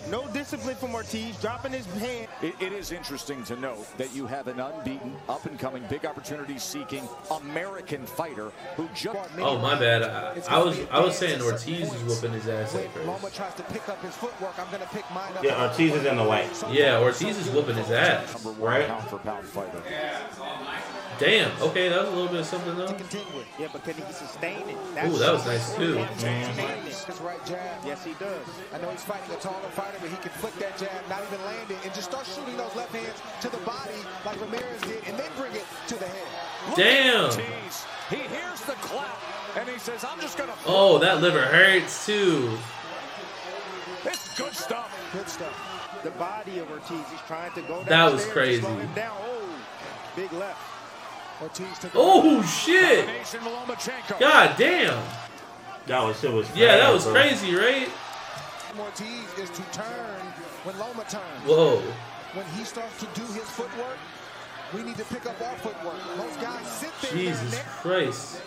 [0.08, 2.26] No discipline from Ortiz, dropping his hand.
[2.42, 6.06] It, it is interesting to note that you have an unbeaten, up and coming, big
[6.06, 9.16] opportunity seeking American fighter who just.
[9.38, 10.02] Oh my bad.
[10.02, 13.36] I, I was I was saying Ortiz is whooping his ass at When Loma first.
[13.36, 15.44] tries to pick up his footwork, I'm going to pick mine up.
[15.44, 16.48] Yeah, Ortiz is in the white.
[16.72, 18.32] Yeah, Ortiz is whooping his ass.
[18.44, 18.86] Number one Right.
[18.88, 19.82] pound for pound fighter.
[21.20, 21.52] Damn.
[21.60, 22.92] Okay, that was a little bit of something though.
[22.92, 23.46] Continue it.
[23.58, 24.76] Yeah, but can he sustain it?
[25.04, 26.02] Ooh, that was nice too.
[26.14, 26.80] Sustain.
[26.80, 27.84] His right jab.
[27.84, 28.46] Yes, he does.
[28.72, 31.44] I know he's fighting a taller fighter, but he can flick that jab, not even
[31.44, 35.04] land it, and just start shooting those left hands to the body like Ramirez did,
[35.06, 36.28] and then bring it to the head.
[36.74, 37.24] Damn.
[37.26, 39.18] Ortiz, he hears the clap
[39.58, 40.56] and he says, I'm just going to.
[40.64, 42.56] Oh, that liver hurts too.
[44.06, 44.90] It's good stuff.
[45.12, 46.00] Good stuff.
[46.02, 47.86] The body of Ortiz, he's trying to go down.
[47.86, 48.62] That was crazy.
[48.94, 49.16] Down.
[49.20, 49.42] Oh,
[50.16, 50.69] big left.
[51.42, 53.08] Ortiz took Oh shit.
[54.18, 55.02] God damn.
[55.86, 56.54] That was shit was.
[56.54, 57.14] Yeah, that was bro.
[57.14, 57.88] crazy, right?
[58.78, 60.20] Ortiz is to turn
[60.64, 61.22] when Loma turns.
[61.44, 61.82] Whoa.
[62.34, 63.98] When he starts to do his footwork,
[64.74, 65.96] we need to pick up our footwork.
[66.16, 67.12] Most guys sit there.
[67.12, 67.66] Jesus their neck.
[67.66, 68.42] Christ.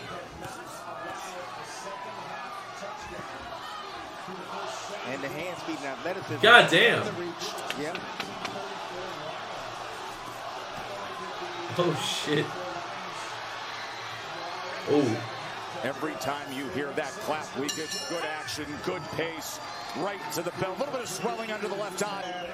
[5.10, 6.42] And the hand speed and athleticism.
[6.42, 7.04] God damn.
[7.04, 7.32] The reach.
[7.80, 7.98] Yep.
[11.76, 12.46] Oh shit.
[14.90, 15.30] Oh.
[15.82, 19.60] Every time you hear that clap, we get good action, good pace,
[19.98, 20.70] right to the bell.
[20.70, 22.46] A little bit of swelling under the left eye.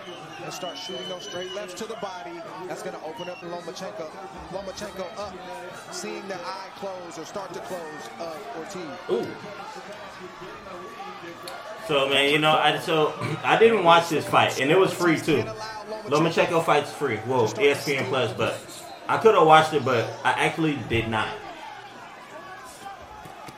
[0.43, 2.41] And start shooting those straight lefts to the body.
[2.66, 4.11] That's going to open up Lomachenko.
[4.51, 5.35] Lomachenko up,
[5.93, 7.81] seeing the eye close or start to close
[8.18, 8.83] of Ortiz.
[9.11, 9.26] Ooh.
[11.87, 13.14] So man, you know, I so
[13.45, 15.45] I didn't watch this fight, and it was free too.
[16.07, 17.18] Lomachenko fights free.
[17.18, 18.59] Whoa, ESPN Plus, but
[19.09, 21.28] I could have watched it, but I actually did not.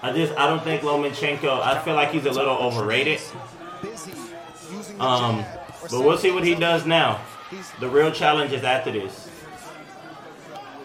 [0.02, 1.60] I just I don't think Lomachenko.
[1.62, 3.20] I feel like he's a little overrated.
[4.98, 5.44] Um,
[5.82, 7.20] but we'll see what he does now.
[7.80, 9.28] The real challenge is after this.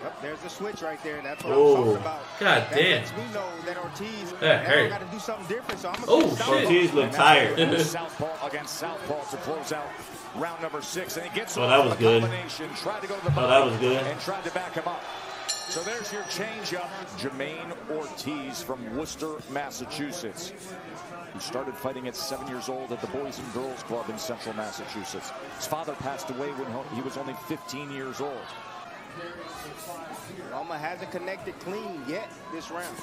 [0.03, 1.21] Yep, there's the switch right there.
[1.21, 1.75] That's what Oh.
[1.77, 2.21] I'm talking about.
[2.39, 3.01] God That damn.
[3.01, 4.89] lets me know that Ortiz That hurt.
[4.89, 5.79] got to do something different.
[5.81, 6.65] So I'm Oh, gonna shit.
[6.65, 7.79] Ortiz looked tired.
[7.81, 9.87] Southpaw against Southpaw to close out
[10.35, 11.17] round number six.
[11.17, 12.21] And he gets Oh, that was good.
[12.75, 13.97] tried to go to the Oh, that was good.
[14.05, 15.01] And tried to back him up.
[15.69, 16.89] So there's your changeup.
[17.17, 20.53] Jamaine Ortiz from Worcester, Massachusetts.
[21.33, 24.55] Who started fighting at seven years old at the Boys and Girls Club in central
[24.55, 25.31] Massachusetts.
[25.57, 28.31] His father passed away when he was only 15 years old.
[30.51, 32.97] Loma hasn't connected clean yet this round.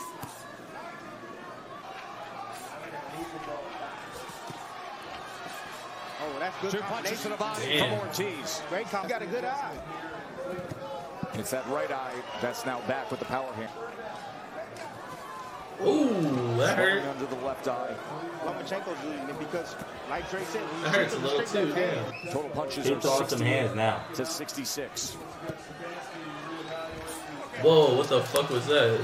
[6.22, 6.70] Oh, that's good.
[6.70, 7.90] Two punches to the body Damn.
[7.90, 8.62] from Ortiz.
[8.70, 9.08] Great comp.
[9.08, 9.76] got a good eye.
[11.37, 13.70] It's that right eye that's now back with the power hand.
[15.85, 16.09] Ooh,
[16.59, 17.03] that Swelling hurt.
[17.05, 17.95] under the left eye.
[18.45, 19.74] Lomachenko's losing it because,
[20.09, 22.05] like Trey said, That hurts a little too, damn.
[22.32, 24.05] Total punches He are throwing some 68 hands now.
[24.14, 25.14] to 66.
[27.62, 29.01] Whoa, what the fuck was that?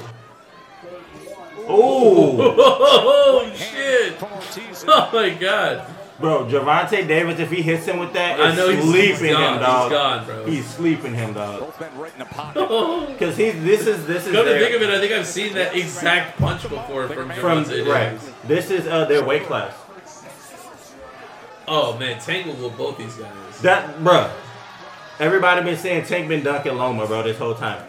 [1.58, 4.14] Ooh, Oh shit!
[4.86, 5.86] Oh my god.
[6.20, 9.54] Bro, Gervonta Davis, if he hits him with that, I know he's- sleeping he's gone.
[9.54, 9.90] him, dog.
[9.90, 10.46] He's gone, bro.
[10.46, 11.60] He's sleeping him, dog.
[11.60, 13.12] Both men right in.
[13.12, 15.54] Because he, this is this is Come to think of it, I think I've seen
[15.54, 18.10] that exact punch before from from Gervonta right.
[18.10, 18.30] Davis.
[18.44, 19.74] This is uh, their weight class.
[21.66, 23.60] Oh man, Tangle with both these guys.
[23.62, 24.30] That, bruh.
[25.20, 27.86] Everybody been saying Tank been ducking Loma, bro, this whole time.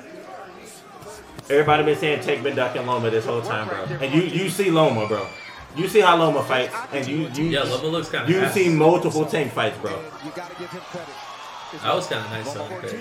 [1.50, 3.84] Everybody been saying Tank been ducking Loma this whole time, bro.
[4.00, 5.28] And you you see Loma, bro.
[5.76, 8.30] You see how Loma fights, and you you Yeah, Loma looks kind of.
[8.30, 9.92] you see multiple Tank fights, bro.
[10.24, 11.14] You got to give him credit.
[11.82, 13.00] That was kind of nice on there.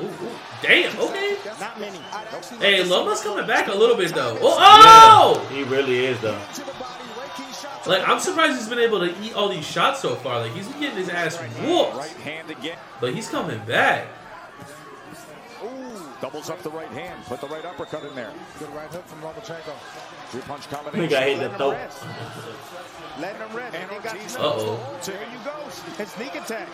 [0.00, 0.30] Ooh, ooh.
[0.62, 0.98] Damn.
[0.98, 1.36] Okay.
[1.60, 1.98] Not many.
[2.60, 4.38] Hey, Loma's coming back a little bit though.
[4.40, 6.40] Oh, Yeah, he really is though.
[7.86, 10.40] Like I'm surprised he's been able to eat all these shots so far.
[10.40, 12.78] Like he's been getting his ass whooped, Right hand again.
[13.00, 14.06] but he's coming back.
[16.20, 17.24] Doubles up the right hand.
[17.24, 18.30] Put the right uppercut in there.
[18.60, 19.74] Good right hook from Lomachenko.
[20.32, 21.10] Three punch I combination.
[21.10, 21.76] think I hit the throat.
[23.20, 23.76] Letting them rest.
[23.76, 24.36] And They got Ortiz.
[24.36, 24.98] Uh oh.
[25.04, 25.54] There you go.
[25.98, 26.68] And sneak attack.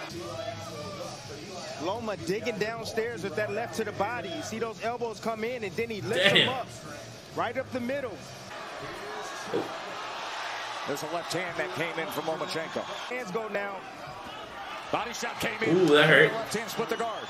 [1.83, 4.29] Loma digging downstairs with that left to the body.
[4.29, 6.47] You see those elbows come in and then he lifts Damn.
[6.47, 6.69] them up.
[7.35, 8.17] Right up the middle.
[10.87, 12.83] There's a left hand that came in from Lomachenko.
[13.11, 13.77] Hands go down.
[14.93, 15.77] Body shot came in.
[15.77, 16.33] Ooh, that hurt.
[16.33, 17.25] Left hand split the guard.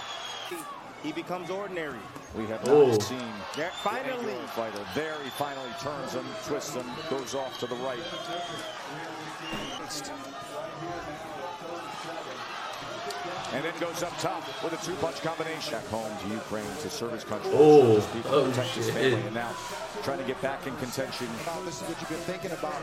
[1.03, 1.99] He becomes ordinary.
[2.37, 2.89] We have Ooh.
[2.89, 2.99] not oh.
[2.99, 3.19] seen
[3.57, 4.13] There, finally.
[4.13, 4.85] Finally, fighter.
[4.95, 7.99] There he finally turns him, twists him, goes off to the right.
[13.53, 15.73] And then goes up top with a two-punch combination.
[15.73, 17.51] Back home to Ukraine to serve his country.
[17.55, 17.99] Oh.
[17.99, 18.95] serve people, Oh, protect his shit.
[18.95, 19.53] family, and now
[20.03, 21.29] trying to get back in contention.
[21.47, 22.83] Now, this is what you've been thinking about.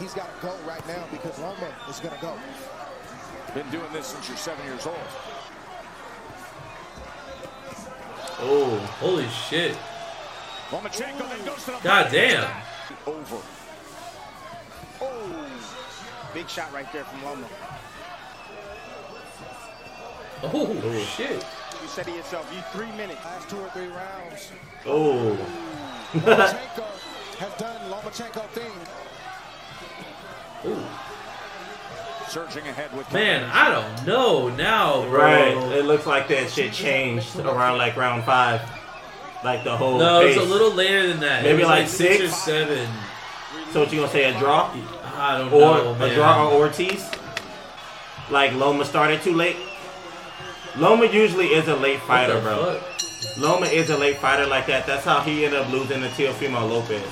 [0.00, 2.34] He's got to go right now because Loma is going to go.
[3.54, 4.96] Been doing this since you're seven years old.
[8.42, 9.76] Oh, Holy shit.
[10.70, 12.50] Lomachenko then goes to the God damn.
[13.06, 13.36] Over.
[15.02, 15.46] Oh.
[16.32, 17.46] Big shot right there from Loma.
[20.42, 21.44] Oh shit.
[21.82, 23.22] You said to yourself, you three minutes.
[23.24, 24.50] Last two or three rounds.
[24.86, 25.36] oh.
[26.12, 26.84] Lomachenko
[27.38, 28.72] has done Lomachenko thing.
[30.66, 31.09] Ooh.
[32.30, 35.18] Surging ahead with Man, I don't know now, bro.
[35.20, 35.56] Right.
[35.76, 38.62] It looks like that shit changed around like round five.
[39.42, 41.42] Like the whole No, it's a little later than that.
[41.42, 42.88] Maybe was like six or seven.
[43.72, 44.70] So what you gonna say, a draw?
[45.16, 47.10] I don't Or know, a draw or Ortiz?
[48.30, 49.56] Like Loma started too late?
[50.76, 52.80] Loma usually is a late fighter, the bro.
[53.38, 54.86] Loma is a late fighter like that.
[54.86, 57.02] That's how he ended up losing to Teofimo Lopez.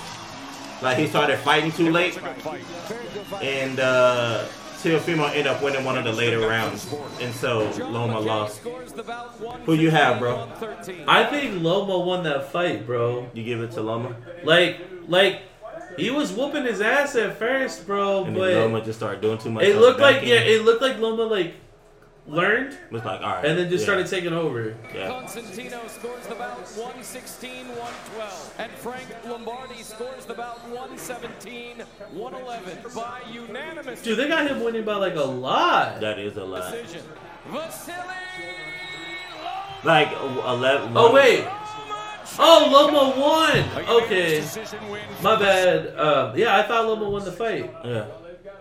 [0.81, 2.17] Like he started fighting too late,
[3.43, 4.45] and uh,
[4.83, 8.61] Teofimo ended up winning one of the later rounds, and so Loma lost.
[9.65, 10.49] Who you have, bro?
[11.09, 13.29] I think Loma won that fight, bro.
[13.35, 14.15] You give it to Loma,
[14.45, 15.43] Like, like
[15.97, 19.51] he was whooping his ass at first, bro, and but Loma just started doing too
[19.51, 19.65] much.
[19.65, 20.49] it looked like yeah, end.
[20.49, 21.55] it looked like Loma like
[22.29, 23.87] learned was like all right, and then just yeah.
[23.87, 24.75] started taking over.
[24.95, 25.09] Yeah.
[25.09, 28.55] Constantino scores the bout 116 112.
[28.59, 31.79] And Frank Lombardi scores the bout 117
[32.13, 36.01] 111 by unanimous Dude, they got him winning by like a lot.
[36.01, 36.71] That is a lot.
[36.71, 37.03] decision.
[37.49, 37.97] Vasily
[39.85, 40.93] Like eleven.
[40.95, 41.47] Oh wait.
[42.41, 43.87] Oh, Loma won.
[44.03, 44.45] Okay,
[45.23, 45.99] my bad.
[45.99, 47.73] Um, yeah, I thought Loma won the fight.
[47.85, 48.07] Yeah.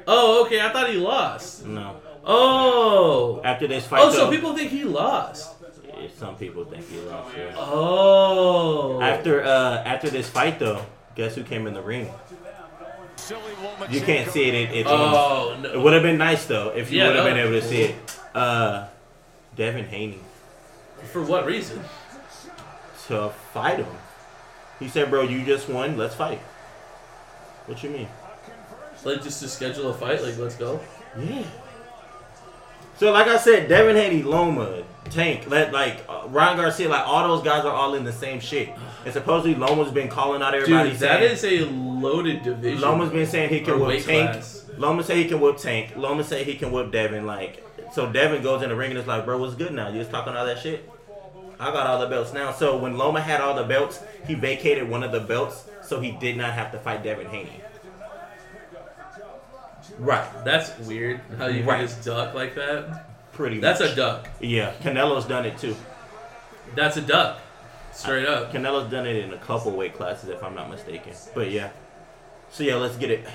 [0.08, 0.62] Oh, okay.
[0.62, 1.66] I thought he lost.
[1.66, 1.98] No.
[2.30, 3.42] Oh.
[3.44, 5.54] After this fight, Oh, so though- people think he lost.
[6.20, 7.36] Some people think he lost.
[7.36, 7.56] Yeah.
[7.58, 9.02] Oh.
[9.02, 12.12] After uh after this fight though, guess who came in the ring?
[13.90, 14.54] You can't see it.
[14.54, 15.72] It, it, Oh, no.
[15.74, 17.82] it would have been nice though if you Yeah, would have been able to see
[17.84, 17.96] it.
[18.36, 18.86] Uh,
[19.56, 20.20] Devin Haney
[21.12, 21.82] For what reason?
[23.08, 23.88] to fight him.
[24.80, 25.98] He said, "Bro, you just won.
[25.98, 26.40] Let's fight."
[27.66, 28.08] What you mean?
[29.04, 30.22] Like just to schedule a fight?
[30.22, 30.80] Like let's go.
[31.18, 31.44] Yeah.
[32.98, 37.28] So like I said, Devin Haney, Loma, Tank, let like uh, Ryan Garcia, like all
[37.28, 38.70] those guys are all in the same shit.
[39.06, 40.92] And supposedly Loma's been calling out everybody.
[40.92, 42.82] Dude, that saying, is a loaded division.
[42.82, 44.32] Loma's been saying he can whip Tank.
[44.32, 44.66] class.
[44.78, 45.96] Loma say he can whip Tank.
[45.96, 47.26] Loma say he can whip Devin.
[47.26, 49.90] Like, so Devin goes in the ring and is like, bro, what's good now?
[49.90, 50.90] You just talking all that shit?
[51.60, 52.52] I got all the belts now.
[52.52, 56.12] So when Loma had all the belts, he vacated one of the belts, so he
[56.12, 57.62] did not have to fight Devin Haney.
[60.00, 60.26] Right.
[60.46, 61.20] That's weird.
[61.38, 61.80] How you Right.
[61.80, 63.06] can just duck like that.
[63.34, 63.92] Pretty That's much.
[63.92, 64.28] a duck.
[64.40, 65.76] Yeah, Canelo's done it too.
[66.76, 67.40] That's a duck.
[67.94, 68.52] Straight up.
[68.52, 71.14] Canelo's done it in a couple weight classes, if I'm not mistaken.
[71.34, 71.70] But yeah.
[72.52, 73.26] So yeah, let's get it.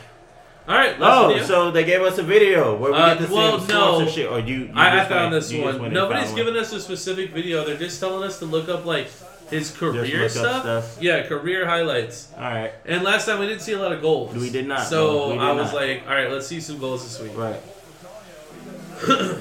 [0.69, 0.95] All right.
[1.01, 3.65] Oh, so they gave us a video where we Uh, get to well, no.
[3.65, 4.31] sponsorship.
[4.31, 5.93] Or you, you I, I found went- this one.
[5.93, 7.65] Nobody's given us a specific video.
[7.65, 9.09] They're just telling us to look up like
[9.53, 10.63] his career look up stuff.
[10.63, 10.99] stuff.
[11.03, 12.29] Yeah, career highlights.
[12.37, 12.73] All right.
[12.87, 14.35] And last time we didn't see a lot of goals.
[14.35, 14.87] We did not.
[14.87, 15.81] So No, we did I was not.
[15.83, 17.37] like, all right, let's see some goals this week.
[17.37, 17.61] Right.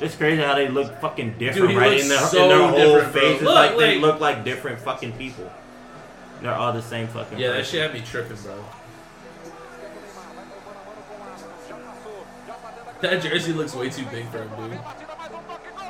[0.00, 1.90] It's crazy how they look fucking different, Dude, he right?
[1.92, 3.20] looks In their, so in their whole different, bro.
[3.22, 5.50] faces, Look, like, they like- look like different fucking people.
[6.42, 7.38] They're all the same fucking.
[7.38, 7.72] Yeah, that person.
[7.72, 8.62] shit had me tripping, bro.
[13.04, 14.80] That jersey looks way too big for him, dude.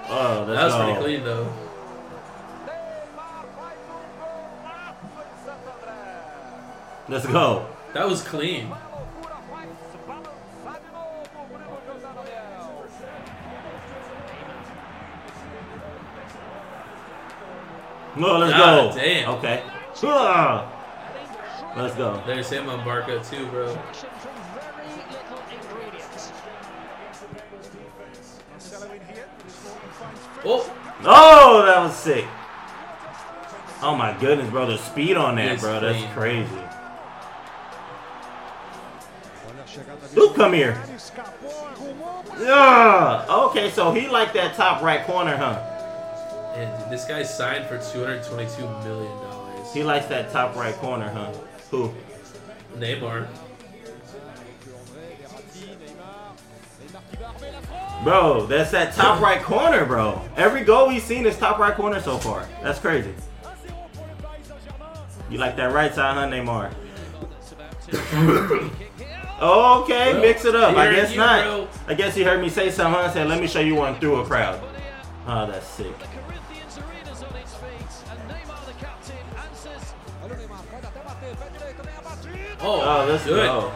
[0.08, 1.48] Oh, that was pretty clean though.
[7.08, 7.68] Let's go.
[7.92, 8.68] That was clean.
[18.16, 19.00] No, let's God go.
[19.00, 19.28] damn.
[19.34, 19.62] Okay.
[20.02, 21.72] Ah.
[21.76, 22.20] Let's go.
[22.26, 23.78] There's him on Barca too, bro.
[30.44, 30.70] Oh,
[31.06, 32.24] Oh, that was sick.
[33.82, 34.66] Oh my goodness, bro.
[34.66, 35.80] The speed on that, bro.
[35.80, 36.48] That's crazy.
[40.14, 40.80] Luke, come here.
[42.38, 43.26] Yeah.
[43.28, 45.70] Okay, so he like that top right corner, huh?
[46.54, 49.72] and this guy signed for 222 million dollars.
[49.72, 51.32] He likes that top right corner, huh?
[51.70, 51.92] Who?
[52.76, 53.26] Neymar.
[58.04, 60.20] Bro, that's that top right corner, bro.
[60.36, 62.46] Every goal we've seen is top right corner so far.
[62.62, 63.14] That's crazy.
[65.30, 66.70] You like that right side, huh, Neymar?
[69.42, 70.76] okay, mix it up.
[70.76, 71.44] I guess you, not.
[71.44, 71.68] bro.
[71.88, 73.10] I guess you heard me say something, huh?
[73.10, 74.60] Said, let me show you one through a crowd.
[75.26, 75.94] Oh, that's sick.
[82.60, 83.46] Oh, ah, Oh, let's good.
[83.46, 83.72] go.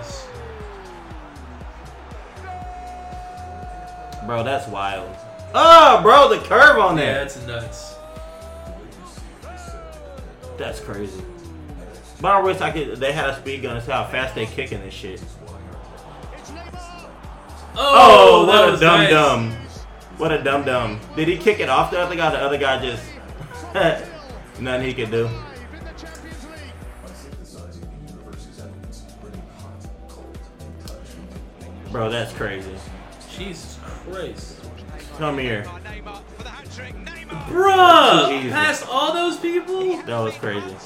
[4.29, 5.09] Bro, that's wild.
[5.55, 7.23] Oh, bro, the curve on Yeah, that.
[7.29, 7.95] it's nuts.
[10.59, 11.23] That's crazy.
[12.21, 12.97] But I wish I could.
[12.99, 13.77] They had a speed gun.
[13.77, 15.23] and see how fast they kicking this shit.
[17.75, 19.11] Oh, oh what a was dumb nice.
[19.11, 19.51] dumb.
[20.19, 21.01] What a dumb dumb.
[21.17, 22.31] Did he kick it off the other guy?
[22.31, 23.03] The other guy just
[24.61, 25.31] nothing he could do.
[31.91, 32.75] Bro, that's crazy.
[33.31, 33.78] Jesus
[34.11, 34.61] Christ.
[35.19, 35.65] Come here.
[37.49, 38.51] Bruh!
[38.51, 39.97] Past all those people?
[40.03, 40.77] That was crazy.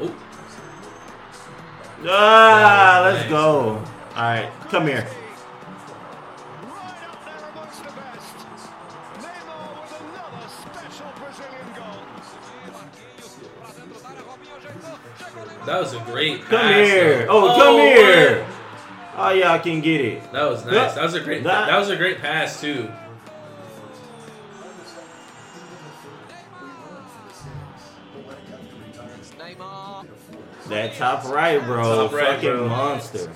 [0.00, 0.14] Oh.
[2.06, 3.30] Ah, let's nice.
[3.30, 3.84] go.
[4.16, 5.06] Alright, come here.
[15.66, 17.26] That was a great Come pass, here.
[17.26, 17.50] Though.
[17.50, 18.36] Oh, come oh, here.
[18.42, 18.57] Man.
[19.20, 20.32] Oh, yeah, I can get it.
[20.32, 20.94] That was nice.
[20.94, 21.42] That was a great.
[21.42, 22.88] That- That was a great pass too.
[30.68, 32.08] That top right, bro.
[32.08, 32.68] Top right, Fucking bro.
[32.68, 33.32] monster.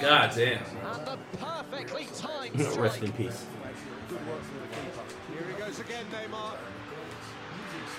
[0.00, 0.62] God damn.
[2.78, 3.44] Rest in peace.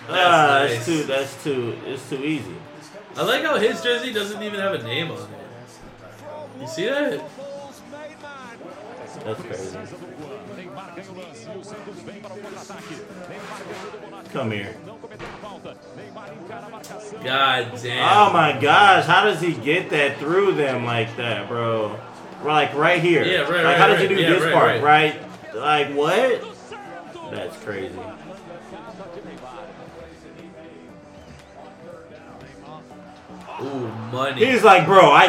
[0.08, 0.74] That's Ah, nice.
[0.74, 1.04] that's too.
[1.04, 1.78] That's too.
[1.86, 2.56] It's too easy.
[3.18, 5.28] I like how his jersey doesn't even have a name on it.
[6.62, 7.24] You see that?
[9.26, 9.78] That's crazy.
[14.32, 14.76] Come here.
[17.24, 18.18] God damn.
[18.18, 22.00] Oh my gosh, how does he get that through them like that, bro?
[22.44, 23.26] Like right here.
[23.26, 24.10] Yeah, right, Like right, how he right.
[24.10, 25.20] do Yeah, this right, part, right?
[25.56, 26.44] Like what?
[27.32, 27.98] That's crazy.
[33.62, 34.46] Ooh, money.
[34.46, 35.26] He's like, bro, I,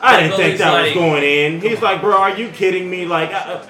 [0.00, 1.60] I didn't Like, think that was going in.
[1.60, 3.06] He's like, bro, are you kidding me?
[3.06, 3.66] Like, I, uh,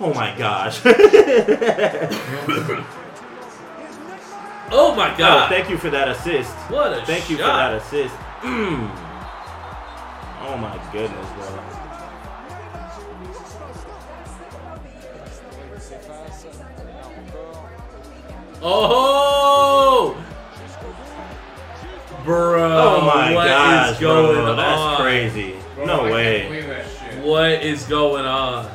[0.00, 0.80] oh my gosh.
[4.76, 5.48] Oh my Oh, god.
[5.50, 6.50] thank you for that assist.
[6.70, 8.14] What a Thank you for that assist.
[8.40, 8.90] Mm.
[10.46, 11.60] Oh my goodness, bro.
[18.62, 20.16] Oh!
[22.24, 24.50] Bro, Oh my what is gosh, going bro.
[24.50, 24.56] on?
[24.56, 25.54] That's crazy.
[25.84, 26.82] No way.
[27.22, 28.70] What is going on?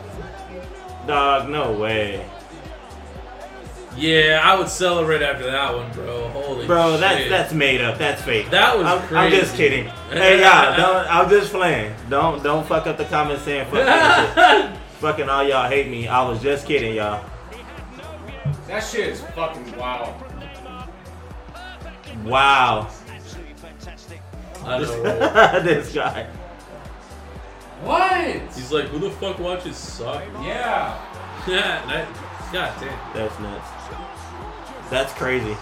[1.07, 2.25] Dog, no way.
[3.97, 6.29] Yeah, I would celebrate after that one, bro.
[6.29, 6.67] Holy shit.
[6.67, 7.29] Bro, that's shit.
[7.29, 7.97] that's made up.
[7.97, 8.49] That's fake.
[8.51, 9.85] That was I'm, I'm just kidding.
[10.09, 11.93] Hey, y'all, don't, I'm just playing.
[12.09, 14.75] Don't don't fuck up the comments saying fuck.
[14.99, 16.07] Fucking all y'all hate me.
[16.07, 17.23] I was just kidding, y'all.
[18.67, 20.13] That shit is fucking wild.
[22.25, 22.89] Wow.
[24.65, 25.61] I know.
[25.63, 26.27] this guy.
[27.83, 28.21] What?
[28.55, 30.25] He's like, who the fuck watches soccer?
[30.43, 30.99] Yeah.
[31.47, 33.13] Yeah, that, god damn.
[33.13, 33.67] That's nuts.
[34.89, 35.55] That's crazy.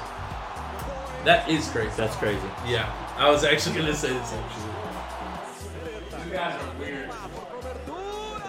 [1.23, 1.91] That is crazy.
[1.95, 2.41] That's crazy.
[2.65, 6.25] Yeah, I was actually gonna say the same shit.
[6.25, 7.11] You guys are weird.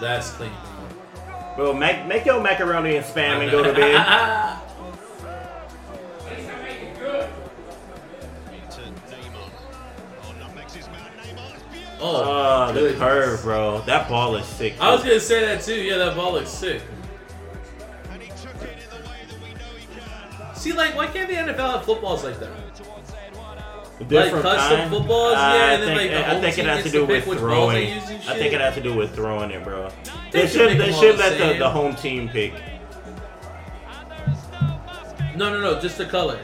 [0.01, 0.51] That's clean.
[1.55, 4.57] Well, make make your macaroni and spam and go to bed.
[12.01, 13.81] Oh, Oh, the curve, bro.
[13.81, 14.75] That ball is sick.
[14.79, 15.75] I was gonna say that too.
[15.75, 16.81] Yeah, that ball looks sick.
[20.55, 22.49] See, like, why can't the NFL have footballs like that?
[24.07, 24.89] Different like custom kind.
[24.91, 26.99] footballs, Uh, yeah, I and then think, like the I think it has to do
[26.99, 28.19] to with pick which balls they throwing.
[28.29, 29.89] I think it has to do with throwing it, bro.
[30.31, 31.59] They They should should they should let the, same.
[31.59, 32.53] the home team pick.
[35.35, 36.39] No, no, no, just the color.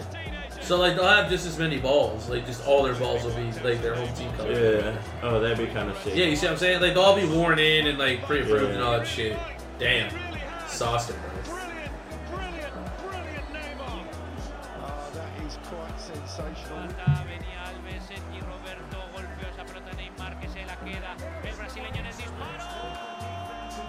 [0.65, 2.27] So like they'll have just as many balls.
[2.27, 4.51] Like just all their balls will be like their home team color.
[4.51, 4.97] Yeah.
[5.21, 6.15] Oh, that'd be kind of sick.
[6.15, 6.81] Yeah, you see what I'm saying?
[6.81, 8.73] Like they'll all be worn in and like pre-approved Yeah.
[8.73, 9.37] and all that shit.
[9.77, 10.11] Damn,
[11.11, 11.55] it, bro.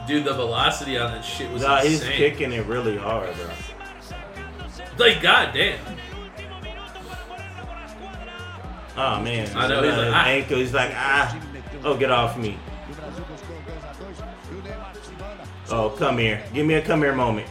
[0.06, 3.48] Dude, the velocity on that shit was Nah, he's kicking it really hard, bro.
[4.98, 5.78] Like, goddamn.
[8.96, 9.48] Oh man.
[9.56, 10.26] I know, he's Uh, like, ah.
[10.26, 10.56] ankle.
[10.58, 11.40] He's like, ah.
[11.84, 12.58] Oh, get off me.
[15.70, 16.42] Oh, come here.
[16.54, 17.46] Give me a come here moment.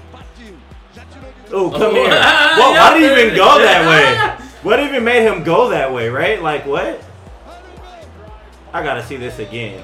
[1.51, 2.07] Oh, come Oh, here.
[2.09, 4.45] yeah, why did he even go that way?
[4.65, 6.41] What even made him go that way, right?
[6.41, 6.99] Like, what?
[8.73, 9.83] I gotta see this again.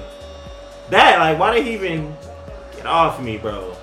[0.90, 2.16] That, like, why did he even
[2.74, 3.76] get off me, bro?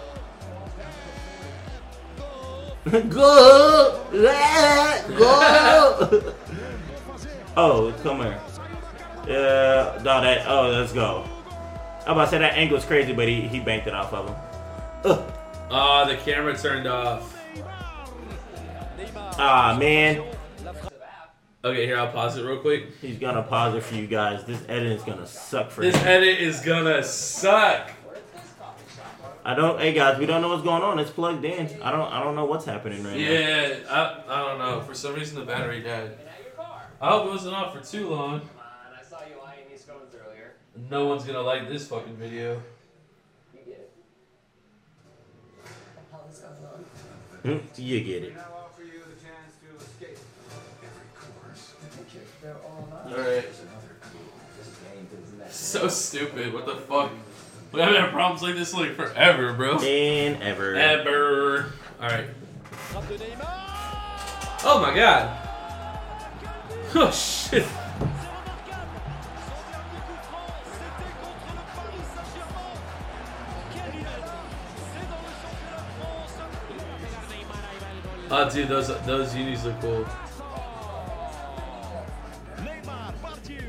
[3.09, 4.05] go!
[4.11, 6.33] Let go!
[7.57, 8.39] Oh, come here.
[9.27, 11.27] Yeah, no, that, oh, let's go.
[12.05, 14.35] I'm about to say that angle's crazy, but he, he banked it off of him.
[15.05, 15.33] Ugh.
[15.69, 17.35] Oh, the camera turned off.
[19.37, 20.23] Ah, man.
[21.63, 22.95] Okay, here, I'll pause it real quick.
[23.01, 24.45] He's gonna pause it for you guys.
[24.45, 26.07] This edit is gonna suck for This him.
[26.07, 27.91] edit is gonna suck.
[29.43, 29.77] I don't.
[29.79, 30.99] Hey guys, we don't know what's going on.
[30.99, 31.81] It's plugged in.
[31.81, 32.11] I don't.
[32.13, 33.19] I don't know what's happening right now.
[33.19, 34.81] Yeah, I, I don't know.
[34.81, 36.11] For some reason, the battery died.
[37.01, 38.39] I hope it wasn't off for too long.
[38.41, 40.53] Come on, I saw you eyeing these phones earlier.
[40.89, 42.61] No one's gonna like this fucking video.
[43.53, 43.91] You get it.
[45.63, 47.59] What the hell is going on?
[47.59, 48.33] Hmm, You get it.
[52.41, 53.11] They're all up.
[53.11, 53.45] Alright.
[55.49, 56.53] So stupid.
[56.53, 57.11] What the fuck?
[57.71, 59.77] We haven't had problems like this like forever, bro.
[59.79, 60.75] And ever.
[60.75, 61.73] Ever.
[62.01, 62.25] Alright.
[64.63, 65.48] Oh my god.
[66.95, 67.67] Oh shit.
[78.31, 80.05] Oh, dude, those those unis look cool.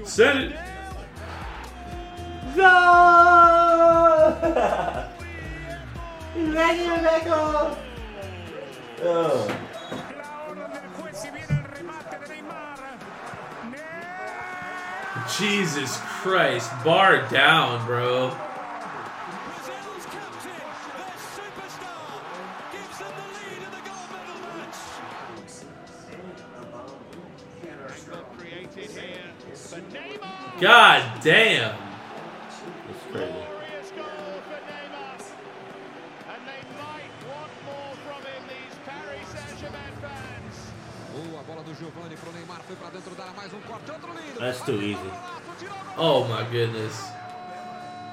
[0.04, 0.58] Send it.
[2.56, 2.70] Go!
[6.34, 7.30] He's back in.
[9.02, 9.69] Oh.
[15.40, 18.28] Jesus Christ, bar down, bro.
[30.60, 31.79] God damn.
[41.80, 44.38] Giovani pro Neymar, foi pra dentro da área, mais um corte, outro lindo.
[44.38, 45.10] That's too easy.
[45.96, 47.10] Oh my goodness.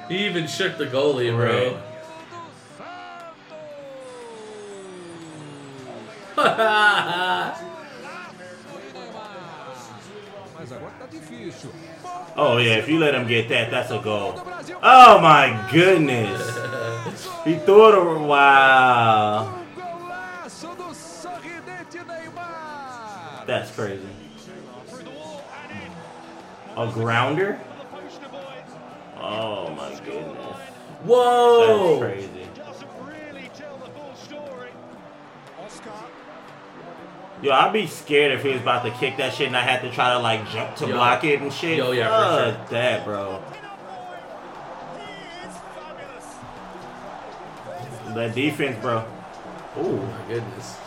[0.07, 1.77] He even shook the goalie, bro.
[10.57, 11.69] Mas agora tá difícil.
[12.37, 14.41] Oh yeah, if you let him get that, that's a goal.
[14.81, 16.57] Oh my goodness.
[17.43, 18.19] He threw it over.
[18.19, 19.56] Wow.
[23.47, 24.05] That's crazy.
[26.75, 27.59] A grounder?
[29.17, 30.57] Oh my goodness.
[31.03, 31.99] Whoa.
[31.99, 32.29] That's crazy.
[37.41, 39.81] Yo, I'd be scared if he was about to kick that shit and I had
[39.81, 40.93] to try to like jump to Yo.
[40.93, 41.77] block it and shit.
[41.77, 43.41] Yo, yeah, for Fuck that, bro.
[48.13, 49.05] That defense, bro.
[49.77, 50.77] Oh my goodness.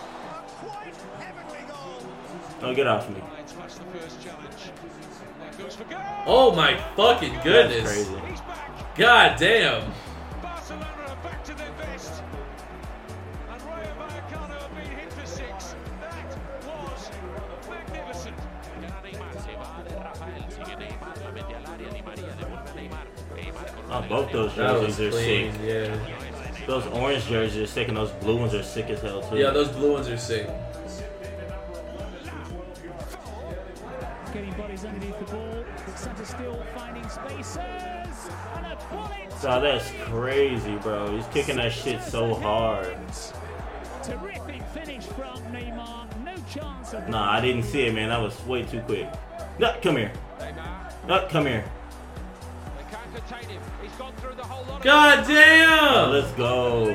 [2.60, 3.22] Don't get off me.
[6.26, 7.82] Oh my fucking goodness.
[7.84, 8.42] That's crazy.
[8.96, 9.92] God damn.
[23.92, 25.60] Oh, both those That was jerseys are clean, sick.
[25.64, 26.66] yeah.
[26.66, 29.36] Those orange jerseys are sick and those blue ones are sick as hell too.
[29.38, 30.48] Yeah, those blue ones are sick.
[39.40, 41.16] So that's crazy, bro.
[41.16, 42.94] He's kicking that shit so hard.
[44.02, 46.06] Terrific finish from Neymar.
[46.22, 48.10] No chance of Nah, I didn't see it, man.
[48.10, 49.08] That was way too quick.
[49.58, 50.12] No, come here.
[51.08, 51.64] No, come here.
[54.82, 56.10] God Oh, damn.
[56.10, 56.92] let's go.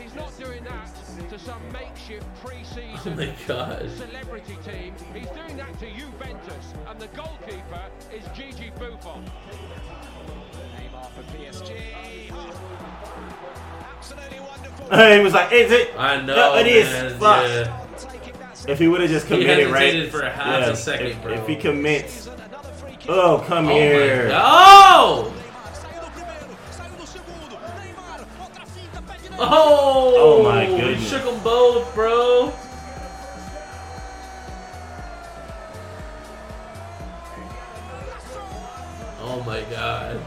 [0.00, 0.90] He's not doing that
[1.30, 3.88] to some makeshift pre-season Oh my god.
[3.96, 4.94] celebrity team.
[5.14, 7.82] He's doing that to Juventus, and the goalkeeper
[8.12, 9.24] is Gigi Buffon.
[11.22, 12.30] Neymar PSG.
[13.96, 14.96] Absolutely wonderful.
[15.14, 16.86] he was like, "Is it?" I know, No, it is.
[16.90, 17.44] man, Fuck.
[17.46, 17.84] yeah.
[18.66, 19.82] If he would have just He committed, right?
[19.86, 21.32] hesitated for a half a second, if, bro.
[21.32, 22.28] If he commits,
[23.08, 24.28] oh come Oh here.
[24.28, 25.32] God.
[25.32, 25.34] Oh!
[29.40, 30.14] Oh!
[30.18, 31.08] Oh my He goodness.
[31.08, 32.52] shook them both, bro.
[39.20, 40.20] Oh my god.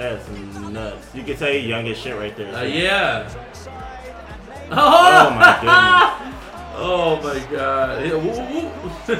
[0.00, 1.14] That's nuts.
[1.14, 2.54] You can tell you young as shit right there.
[2.54, 3.28] Uh, yeah.
[4.70, 6.26] Oh my goodness.
[6.82, 8.06] Oh my god.
[8.06, 8.70] Yeah, woo, woo.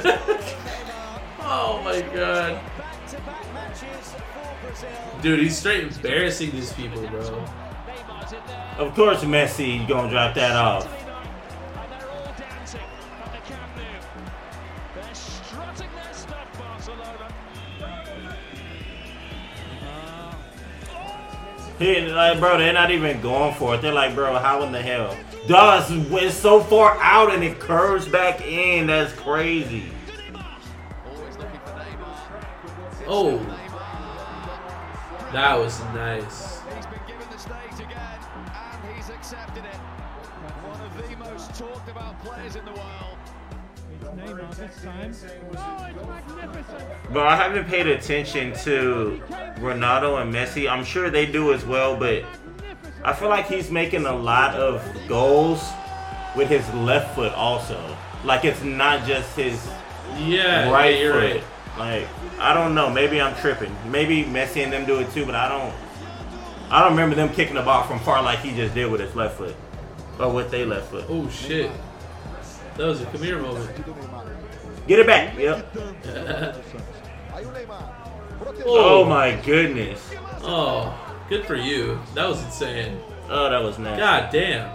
[1.41, 2.59] oh my god.
[5.21, 7.45] Dude, he's straight embarrassing these people, bro.
[8.79, 11.00] Of course, Messi gonna drop that off.
[21.81, 23.81] He, like, bro, they're not even going for it.
[23.81, 25.17] They're like, bro, how in the hell?
[25.43, 28.85] It's, it's so far out and it curves back in.
[28.85, 29.85] That's crazy.
[33.07, 33.39] Oh.
[35.33, 36.50] That was nice.
[44.61, 45.13] This time.
[45.57, 45.97] Oh, it's
[46.37, 46.83] magnificent.
[47.11, 49.21] Bro, I haven't paid attention to
[49.57, 50.69] Ronaldo and Messi.
[50.69, 52.23] I'm sure they do as well, but
[53.03, 55.63] I feel like he's making a lot of goals
[56.35, 57.79] with his left foot also.
[58.23, 59.67] Like it's not just his
[60.19, 61.23] Yeah, right yeah, you're foot.
[61.33, 61.43] right.
[61.77, 62.07] Like
[62.39, 62.89] I don't know.
[62.89, 63.75] Maybe I'm tripping.
[63.89, 65.73] Maybe Messi and them do it too, but I don't.
[66.69, 69.13] I don't remember them kicking the ball from far like he just did with his
[69.15, 69.55] left foot,
[70.19, 71.05] or with their left foot.
[71.09, 71.71] Oh shit.
[72.77, 73.69] That was a Kamir moment.
[74.91, 75.37] Get it back.
[75.39, 75.77] Yep.
[78.63, 79.03] Oh.
[79.03, 80.11] oh my goodness.
[80.41, 80.93] Oh,
[81.29, 81.99] good for you.
[82.13, 82.99] That was insane.
[83.29, 83.99] Oh, that was nasty.
[83.99, 84.69] God damn.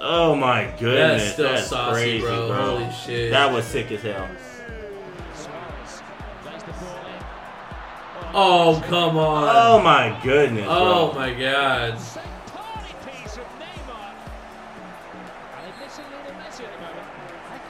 [0.00, 1.22] Oh my goodness.
[1.22, 2.48] That's still That's saucy, crazy, bro.
[2.48, 2.78] bro.
[2.78, 3.30] Holy shit.
[3.30, 4.28] That was sick as hell.
[8.34, 9.48] Oh, come on.
[9.54, 10.66] Oh my goodness.
[10.68, 11.20] Oh bro.
[11.20, 11.98] my god.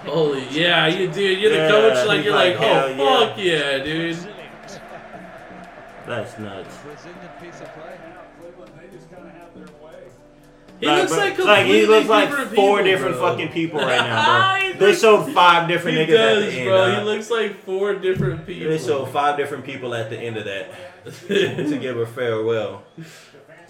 [0.07, 2.07] Holy yeah, you dude, you're the Yeah, coach.
[2.07, 4.19] Like you're like, like, oh hell fuck yeah, dude.
[6.07, 6.77] That's nuts.
[10.81, 13.31] He looks like like he looks like four people, different bro.
[13.31, 14.73] fucking people right now, bro.
[14.79, 16.69] they showed five different he niggas does, at the end.
[16.69, 16.95] bro.
[16.95, 18.71] He looks like four different people.
[18.71, 20.71] They showed five different people at the end of that
[21.29, 22.83] to give a farewell.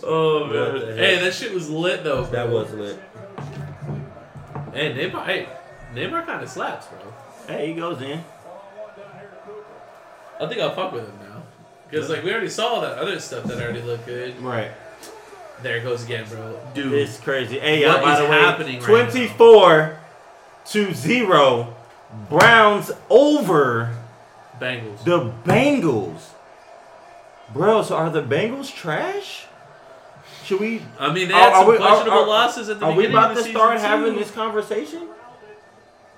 [0.06, 0.98] Oh man.
[0.98, 2.24] Hey, that shit was lit though.
[2.24, 3.00] That was lit.
[4.74, 5.24] Hey, Neymar.
[5.24, 5.48] Hey,
[5.94, 6.98] Neymar kind of slaps, bro.
[7.46, 8.24] Hey, he goes in.
[10.40, 11.42] I think I'll fuck with him now.
[11.88, 14.40] Because like we already saw that other stuff that already looked good.
[14.40, 14.72] Right.
[15.62, 16.58] There it goes again, bro.
[16.74, 17.58] Dude, It's crazy.
[17.60, 19.98] Hey, What y'all, by is the way, happening right 24
[20.66, 21.76] to 0.
[22.28, 23.96] Browns over
[24.60, 25.04] Bengals.
[25.04, 26.20] the Bengals.
[27.52, 29.46] Bro, so are the Bengals trash?
[30.44, 30.82] Should we?
[30.98, 33.06] I mean, they had Are- are some we- questionable are- losses at the Are we
[33.06, 34.18] beginning about of the to start season, having too.
[34.18, 35.08] this conversation?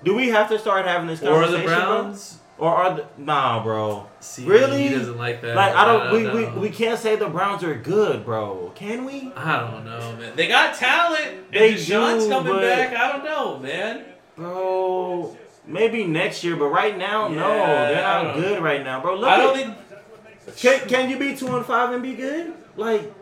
[0.03, 1.53] Do we have to start having this conversation?
[1.53, 2.33] Or are the Browns?
[2.33, 2.67] Bro?
[2.67, 4.07] Or are the nah, bro?
[4.19, 4.87] See, really?
[4.87, 5.55] he doesn't like that.
[5.55, 6.01] Like I don't.
[6.01, 6.59] I we, don't we know.
[6.59, 8.71] we can't say the Browns are good, bro.
[8.73, 9.31] Can we?
[9.35, 10.35] I don't know, man.
[10.35, 11.51] They got talent.
[11.51, 12.95] They and Deshaun's do, coming back.
[12.95, 14.05] I don't know, man.
[14.35, 15.37] Bro,
[15.67, 19.17] maybe next year, but right now, no, they're not good right now, bro.
[19.17, 20.57] Look I don't at- think.
[20.57, 22.53] Can, can you be two and five and be good?
[22.75, 23.13] Like,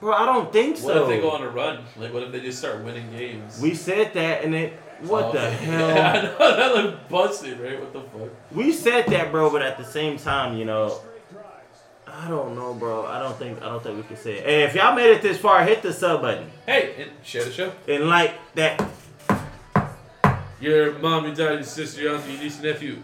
[0.00, 0.86] bro, I don't think so.
[0.86, 1.84] What if they go on a run?
[1.96, 3.60] Like, what if they just start winning games?
[3.60, 4.80] We said that, and it.
[5.00, 5.88] What Oh, the hell?
[5.90, 7.78] Yeah, I know that looked busted, right?
[7.78, 8.30] What the fuck?
[8.52, 10.98] We said that, bro, but at the same time, you know,
[12.06, 13.04] I don't know, bro.
[13.04, 14.44] I don't think I don't think we can say it.
[14.44, 17.52] Hey, if y'all made it this far, hit the sub button Hey, and share the
[17.52, 17.72] show.
[17.86, 18.82] and like that.
[20.60, 23.02] Your mom, your dad, your sister, your auntie, your niece, and nephew.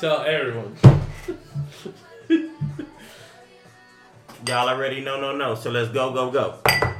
[0.00, 0.76] Tell everyone.
[4.48, 5.54] Y'all already know, no, no.
[5.54, 6.91] So let's go, go, go.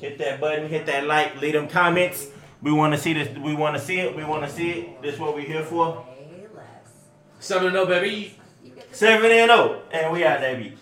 [0.00, 2.28] Hit that button, hit that like, leave them comments.
[2.62, 3.36] We want to see this.
[3.38, 4.16] We want to see it.
[4.16, 5.02] We want to see it.
[5.02, 6.06] This is what we're here for.
[7.38, 8.38] Seven to no, baby.
[8.92, 10.78] Seven and oh, zero, oh, and we out there, beat.